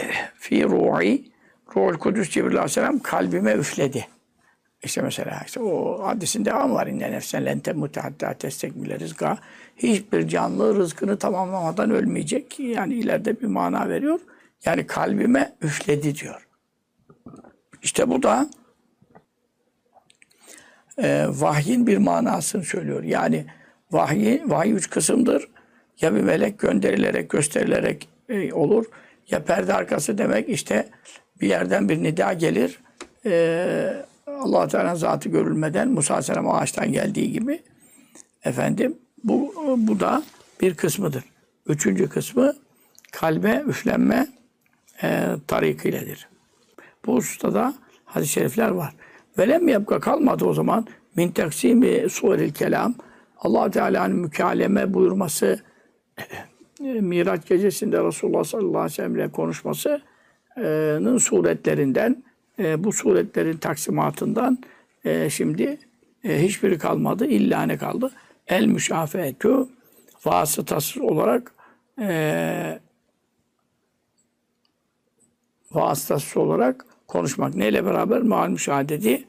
e, 0.00 0.04
fi 0.38 0.64
ruhi 0.64 1.30
Ruhul 1.76 1.98
Kudüs 1.98 2.30
Cibril 2.30 2.56
Aleyhisselam 2.56 2.98
kalbime 2.98 3.52
üfledi. 3.52 4.06
İşte 4.82 5.02
mesela 5.02 5.42
işte 5.46 5.60
o 5.60 6.02
hadisin 6.02 6.44
devamı 6.44 6.74
var. 6.74 6.86
İnne 6.86 7.12
nefsen 7.12 7.44
lente 7.44 7.72
mutehatta 7.72 8.34
testekmile 8.34 9.00
rızka. 9.00 9.38
Hiçbir 9.76 10.28
canlı 10.28 10.76
rızkını 10.76 11.18
tamamlamadan 11.18 11.90
ölmeyecek. 11.90 12.60
Yani 12.60 12.94
ileride 12.94 13.40
bir 13.40 13.46
mana 13.46 13.88
veriyor. 13.88 14.20
Yani 14.64 14.86
kalbime 14.86 15.56
üfledi 15.62 16.14
diyor. 16.14 16.46
İşte 17.82 18.10
bu 18.10 18.22
da 18.22 18.50
e, 20.98 21.26
vahyin 21.28 21.86
bir 21.86 21.98
manasını 21.98 22.64
söylüyor. 22.64 23.02
Yani 23.02 23.46
vahiy, 23.90 24.42
vahiy 24.46 24.72
üç 24.72 24.90
kısımdır. 24.90 25.48
Ya 26.00 26.14
bir 26.14 26.20
melek 26.20 26.58
gönderilerek, 26.58 27.30
gösterilerek 27.30 28.08
e, 28.28 28.52
olur. 28.52 28.86
Ya 29.30 29.44
perde 29.44 29.74
arkası 29.74 30.18
demek 30.18 30.48
işte 30.48 30.88
bir 31.40 31.48
yerden 31.48 31.88
bir 31.88 32.02
nida 32.02 32.32
gelir. 32.32 32.78
E, 33.26 34.04
allah 34.26 34.68
Teala 34.68 34.96
zatı 34.96 35.28
görülmeden 35.28 35.88
Musa 35.88 36.14
Aleyhisselam 36.14 36.50
ağaçtan 36.50 36.92
geldiği 36.92 37.32
gibi 37.32 37.62
efendim 38.44 38.98
bu, 39.24 39.54
bu 39.78 40.00
da 40.00 40.22
bir 40.60 40.74
kısmıdır. 40.74 41.24
Üçüncü 41.66 42.08
kısmı 42.08 42.54
kalbe 43.12 43.64
üflenme 43.66 44.26
e, 45.02 45.26
tarikıyledir. 45.46 46.28
Bu 47.06 47.16
hususta 47.16 47.54
da 47.54 47.74
hadis-i 48.04 48.32
şerifler 48.32 48.70
var. 48.70 48.94
Velem 49.38 49.68
yapka 49.68 50.00
kalmadı 50.00 50.44
o 50.44 50.52
zaman 50.52 50.86
min 51.16 51.30
taksimi 51.30 52.10
suril 52.10 52.52
kelam 52.52 52.94
allah 53.38 53.70
Teala'nın 53.70 54.16
mükaleme 54.16 54.94
buyurması 54.94 55.60
e, 56.18 57.00
Miraç 57.00 57.48
gecesinde 57.48 58.04
Resulullah 58.04 58.44
sallallahu 58.44 58.78
aleyhi 58.78 58.92
ve 58.92 58.94
sellem 58.94 59.16
ile 59.16 59.28
konuşmasının 59.30 61.18
suretlerinden 61.18 62.22
e, 62.58 62.84
bu 62.84 62.92
suretlerin 62.92 63.56
taksimatından 63.56 64.58
e, 65.04 65.30
şimdi 65.30 65.78
hiçbiri 66.24 66.78
kalmadı. 66.78 67.26
İlla 67.26 67.62
ne 67.62 67.78
kaldı? 67.78 68.10
El 68.46 68.66
müşafeetü 68.66 69.66
vasıtasız 70.24 71.02
olarak 71.02 71.52
vasıtasız 75.72 76.36
olarak 76.36 76.86
konuşmak. 77.08 77.54
Neyle 77.54 77.84
beraber? 77.84 78.22
Mal 78.22 78.48
müşahedeti 78.48 79.24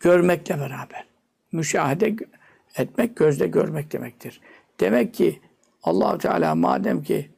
görmekle 0.00 0.58
beraber. 0.58 1.04
Müşahede 1.52 2.16
etmek 2.76 3.16
gözle 3.16 3.46
görmek 3.46 3.92
demektir. 3.92 4.40
Demek 4.80 5.14
ki 5.14 5.40
allah 5.82 6.18
Teala 6.18 6.54
madem 6.54 7.02
ki 7.02 7.28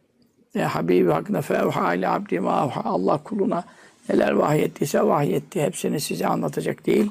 e, 0.55 0.61
Habibi 0.61 1.11
hakkında 1.11 1.43
fevha 1.43 1.95
ile 1.95 2.09
abdi 2.09 2.41
ma 2.41 2.51
avha. 2.51 2.81
Allah 2.85 3.23
kuluna 3.25 3.65
neler 4.09 4.33
vahyettiyse 4.33 5.03
vahyetti. 5.03 5.63
Hepsini 5.63 6.01
size 6.01 6.27
anlatacak 6.27 6.87
değil 6.87 7.11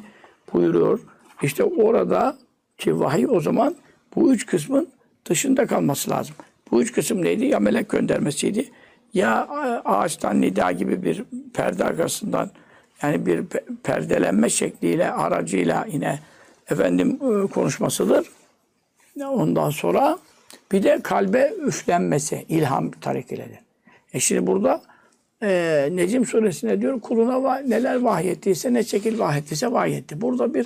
buyuruyor. 0.53 0.99
İşte 1.41 1.63
orada 1.63 2.37
ki 2.77 2.99
vahiy 2.99 3.27
o 3.29 3.39
zaman 3.39 3.75
bu 4.15 4.33
üç 4.33 4.45
kısmın 4.45 4.87
dışında 5.25 5.65
kalması 5.65 6.11
lazım. 6.11 6.35
Bu 6.71 6.81
üç 6.81 6.91
kısım 6.91 7.23
neydi? 7.23 7.45
Ya 7.45 7.59
melek 7.59 7.89
göndermesiydi. 7.89 8.71
Ya 9.15 9.47
e, 9.51 9.89
ağaçtan 9.89 10.41
nida 10.41 10.71
gibi 10.71 11.03
bir 11.03 11.23
perde 11.53 11.83
arkasından 11.83 12.51
yani 13.01 13.25
bir 13.25 13.39
pe- 13.39 13.75
perdelenme 13.83 14.49
şekliyle 14.49 15.11
aracıyla 15.11 15.85
yine 15.91 16.19
efendim 16.69 17.19
e, 17.21 17.47
konuşmasıdır. 17.47 18.27
Ondan 19.25 19.69
sonra 19.69 20.17
bir 20.71 20.83
de 20.83 20.99
kalbe 21.03 21.53
üflenmesi 21.65 22.45
ilham 22.49 22.91
tarikiledir. 22.91 23.59
E 24.13 24.19
şimdi 24.19 24.47
burada 24.47 24.81
e, 25.43 25.89
Necim 25.91 26.25
suresinde 26.25 26.81
diyor 26.81 27.01
kuluna 27.01 27.33
va- 27.33 27.69
neler 27.69 27.95
vahyettiyse 27.95 28.73
ne 28.73 28.83
şekil 28.83 29.19
vahyettiyse 29.19 29.71
vahyetti. 29.71 30.21
Burada 30.21 30.53
bir 30.53 30.65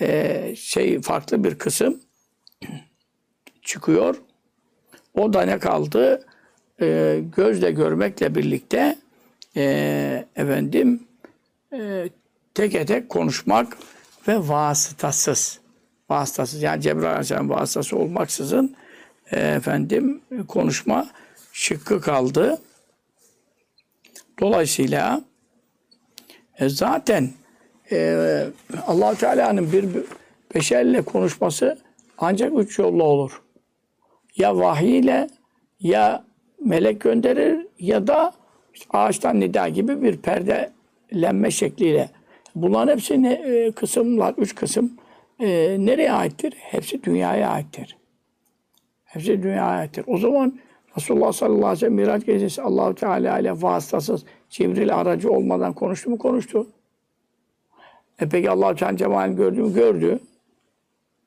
e, 0.00 0.56
şey 0.56 1.00
farklı 1.00 1.44
bir 1.44 1.54
kısım 1.58 2.00
çıkıyor. 3.62 4.16
O 5.14 5.32
da 5.32 5.42
ne 5.42 5.58
kaldı? 5.58 6.26
E, 6.80 7.20
gözle 7.36 7.70
görmekle 7.70 8.34
birlikte 8.34 8.98
e, 9.56 10.26
efendim 10.36 11.02
e, 11.72 12.08
tek 12.54 12.86
tek 12.86 13.08
konuşmak 13.08 13.76
ve 14.28 14.48
vasıtasız. 14.48 15.60
Vasıtasız 16.10 16.62
yani 16.62 16.82
Cebrail 16.82 17.10
Aleyhisselam 17.10 17.50
vasıtası 17.50 17.96
olmaksızın 17.96 18.76
e, 19.32 19.40
efendim 19.40 20.20
konuşma 20.48 21.08
şıkkı 21.52 22.00
kaldı. 22.00 22.58
Dolayısıyla 24.40 25.20
e, 26.58 26.68
zaten 26.68 27.30
e, 27.92 28.46
allah 28.86 29.14
Teala'nın 29.14 29.72
bir 29.72 29.88
beşerle 30.54 31.02
konuşması 31.02 31.78
ancak 32.18 32.52
üç 32.58 32.78
yolla 32.78 33.02
olur. 33.02 33.42
Ya 34.36 34.56
vahiy 34.56 34.98
ile 34.98 35.30
ya 35.80 36.24
melek 36.64 37.00
gönderir 37.00 37.66
ya 37.78 38.06
da 38.06 38.32
işte 38.74 38.86
ağaçtan 38.90 39.40
nida 39.40 39.68
gibi 39.68 40.02
bir 40.02 40.16
perdelenme 40.16 41.50
şekliyle. 41.50 42.10
Bunların 42.54 42.92
hepsi 42.92 43.22
ne, 43.22 43.32
e, 43.32 43.72
kısımlar, 43.72 44.34
üç 44.38 44.54
kısım 44.54 44.92
e, 45.40 45.46
nereye 45.78 46.12
aittir? 46.12 46.54
Hepsi 46.56 47.02
dünyaya 47.02 47.50
aittir. 47.50 47.96
Hepsi 49.04 49.42
dünyaya 49.42 49.64
aittir. 49.64 50.04
O 50.06 50.18
zaman 50.18 50.58
Resulullah 50.96 51.32
sallallahu 51.32 51.66
aleyhi 51.66 51.76
ve 51.76 51.80
sellem 51.80 51.94
Miraç 51.94 52.26
gecesi 52.26 52.62
Allahu 52.62 52.94
Teala 52.94 53.38
ile 53.38 53.52
vasıtasız 53.52 54.24
Cibril 54.50 54.94
aracı 54.94 55.30
olmadan 55.30 55.72
konuştu 55.72 56.10
mu? 56.10 56.18
Konuştu. 56.18 56.66
E 58.20 58.28
peki 58.28 58.50
Allah-u 58.50 58.74
Teala 58.74 58.96
cemalini 58.96 59.36
gördü 59.36 59.62
mü? 59.62 59.74
Gördü. 59.74 60.18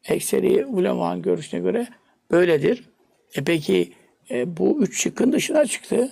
Ekseri 0.06 0.66
ulemanın 0.66 1.22
görüşüne 1.22 1.60
göre 1.60 1.88
böyledir. 2.32 2.90
E 3.36 3.44
peki 3.44 3.94
e, 4.32 4.58
bu 4.58 4.78
üç 4.82 5.02
şıkkın 5.04 5.32
dışına 5.32 5.66
çıktı. 5.66 6.12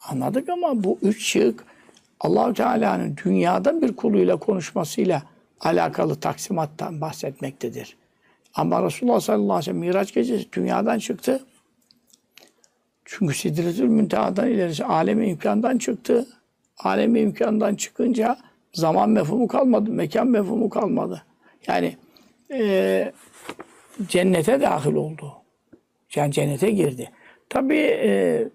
Anladık 0.00 0.48
ama 0.48 0.84
bu 0.84 0.98
üç 1.02 1.26
şık 1.26 1.64
Allahu 2.20 2.54
Teala'nın 2.54 3.16
dünyadan 3.24 3.82
bir 3.82 3.96
kuluyla 3.96 4.36
konuşmasıyla 4.36 5.22
alakalı 5.60 6.20
taksimattan 6.20 7.00
bahsetmektedir. 7.00 7.96
Ama 8.54 8.82
Resulullah 8.82 9.20
sallallahu 9.20 9.52
aleyhi 9.52 9.60
ve 9.60 9.64
sellem 9.64 9.78
Miraç 9.78 10.14
gecesi 10.14 10.52
dünyadan 10.52 10.98
çıktı. 10.98 11.44
Çünkü 13.04 13.34
Sidretül 13.34 13.84
Münteha'dan 13.84 14.48
ilerisi 14.48 14.84
alemi 14.84 15.28
imkandan 15.28 15.78
çıktı. 15.78 16.26
Alemi 16.78 17.20
imkandan 17.20 17.74
çıkınca 17.74 18.38
zaman 18.72 19.10
mefhumu 19.10 19.48
kalmadı, 19.48 19.90
mekan 19.90 20.26
mefhumu 20.26 20.70
kalmadı. 20.70 21.22
Yani 21.66 21.96
e, 22.52 23.12
cennete 24.08 24.60
dahil 24.60 24.94
oldu. 24.94 25.32
Yani 26.14 26.32
cennete 26.32 26.70
girdi. 26.70 27.10
Tabii 27.54 27.98
e, 28.02 28.48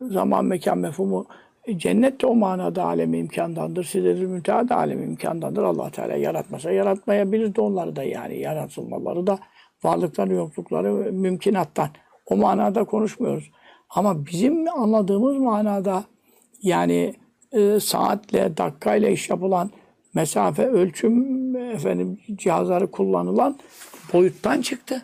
zaman 0.00 0.44
mekan 0.44 0.78
mefhumu 0.78 1.26
e, 1.66 1.78
cennet 1.78 2.20
de 2.20 2.26
o 2.26 2.34
manada 2.34 2.84
alemi 2.84 3.18
imkandandır. 3.18 3.84
Sidretül 3.84 4.26
Münteha 4.26 4.64
alemi 4.70 5.04
imkandandır. 5.04 5.62
allah 5.62 5.90
Teala 5.90 6.16
yaratmasa 6.16 6.70
yaratmayabilir 6.70 7.54
de 7.54 7.60
onları 7.60 7.96
da 7.96 8.02
yani 8.02 8.38
yaratılmaları 8.38 9.26
da 9.26 9.38
varlıkları 9.82 10.34
yoklukları 10.34 10.92
mümkünattan. 11.12 11.88
O 12.26 12.36
manada 12.36 12.84
konuşmuyoruz. 12.84 13.50
Ama 13.90 14.26
bizim 14.26 14.68
anladığımız 14.68 15.36
manada 15.36 16.04
yani 16.62 17.14
e, 17.52 17.80
saatle, 17.80 18.56
dakikayla 18.56 19.08
iş 19.08 19.30
yapılan 19.30 19.70
mesafe, 20.14 20.66
ölçüm 20.66 21.56
efendim 21.56 22.18
cihazları 22.34 22.90
kullanılan 22.90 23.58
boyuttan 24.12 24.60
çıktı. 24.60 25.02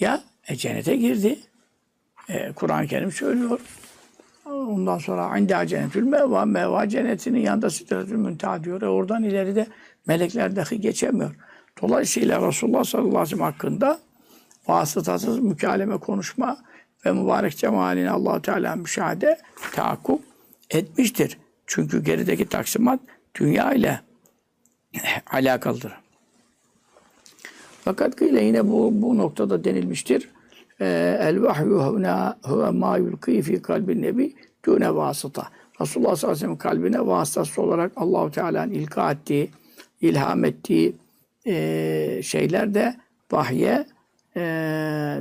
Ya 0.00 0.20
e, 0.48 0.56
cennete 0.56 0.96
girdi. 0.96 1.38
E, 2.28 2.52
Kur'an-ı 2.52 2.86
Kerim 2.86 3.12
söylüyor. 3.12 3.60
Ondan 4.46 4.98
sonra 4.98 5.38
inde 5.38 5.66
cennetül 5.66 6.02
meva, 6.02 6.44
meva 6.44 6.88
cennetinin 6.88 7.40
yanında 7.40 7.70
sidretül 7.70 8.16
münteha 8.16 8.64
diyor. 8.64 8.82
E, 8.82 8.88
oradan 8.88 9.22
ileri 9.22 9.56
de 9.56 9.66
melekler 10.06 10.56
dahi 10.56 10.80
geçemiyor. 10.80 11.36
Dolayısıyla 11.82 12.48
Resulullah 12.48 12.84
sallallahu 12.84 13.08
aleyhi 13.08 13.22
ve 13.22 13.26
sellem 13.26 13.44
hakkında 13.44 13.98
vasıtasız 14.68 15.38
mükaleme 15.38 15.96
konuşma 15.96 16.58
ve 17.06 17.12
mübarek 17.12 17.56
cemalini 17.56 18.10
allah 18.10 18.42
Teala 18.42 18.76
müşahede, 18.76 19.38
tahakkuk 19.72 20.20
etmiştir. 20.70 21.38
Çünkü 21.66 22.04
gerideki 22.04 22.48
taksimat 22.48 23.00
dünya 23.34 23.72
ile 23.72 24.00
alakalıdır. 25.32 25.92
Fakat 27.84 28.16
kıyla 28.16 28.40
yine 28.40 28.68
bu, 28.68 28.90
bu 28.92 29.18
noktada 29.18 29.64
denilmiştir. 29.64 30.28
Ee, 30.80 31.18
El 31.20 31.42
vahyu 31.42 31.84
huna 31.84 32.38
huve 32.42 32.70
ma 32.70 32.96
yulki 32.96 33.42
fi 33.42 33.62
kalbin 33.62 34.02
nebi 34.02 34.34
dune 34.64 34.94
vasıta. 34.94 35.48
Resulullah 35.80 36.16
sallallahu 36.16 36.36
aleyhi 36.36 36.52
ve 36.52 36.56
sellem 36.56 36.56
kalbine 36.56 37.06
vasıtası 37.06 37.62
olarak 37.62 37.92
Allahu 37.96 38.30
Teala'nın 38.30 38.72
ilka 38.72 39.12
ettiği, 39.12 39.50
ilham 40.00 40.44
ettiği 40.44 40.96
e, 41.46 42.20
şeyler 42.22 42.74
de 42.74 42.96
vahye 43.32 43.86
e, 44.36 44.40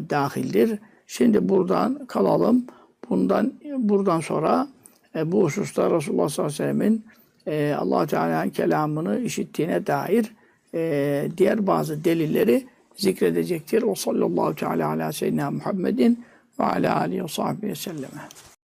dahildir. 0.09 0.79
Şimdi 1.07 1.49
buradan 1.49 2.05
kalalım. 2.05 2.65
Bundan 3.09 3.53
buradan 3.77 4.19
sonra 4.19 4.67
e, 5.15 5.31
bu 5.31 5.43
hususta 5.43 5.91
Resulullah 5.91 6.29
sallallahu 6.29 6.63
aleyhi 6.63 6.79
ve 6.79 6.83
sellemin 6.83 7.05
e, 7.47 7.75
allah 7.79 8.07
Teala'nın 8.07 8.49
kelamını 8.49 9.19
işittiğine 9.19 9.87
dair 9.87 10.31
e, 10.73 11.29
diğer 11.37 11.67
bazı 11.67 12.03
delilleri 12.03 12.65
zikredecektir. 12.95 13.83
O 13.83 13.95
sallallahu 13.95 14.55
teala 14.55 14.89
ala 14.89 15.11
seyyidina 15.11 15.51
Muhammedin 15.51 16.25
ve 16.59 16.63
ala 16.63 16.99
alihi 16.99 17.23
ve 17.23 17.27
sahbihi 17.27 17.75
selleme. 17.75 18.21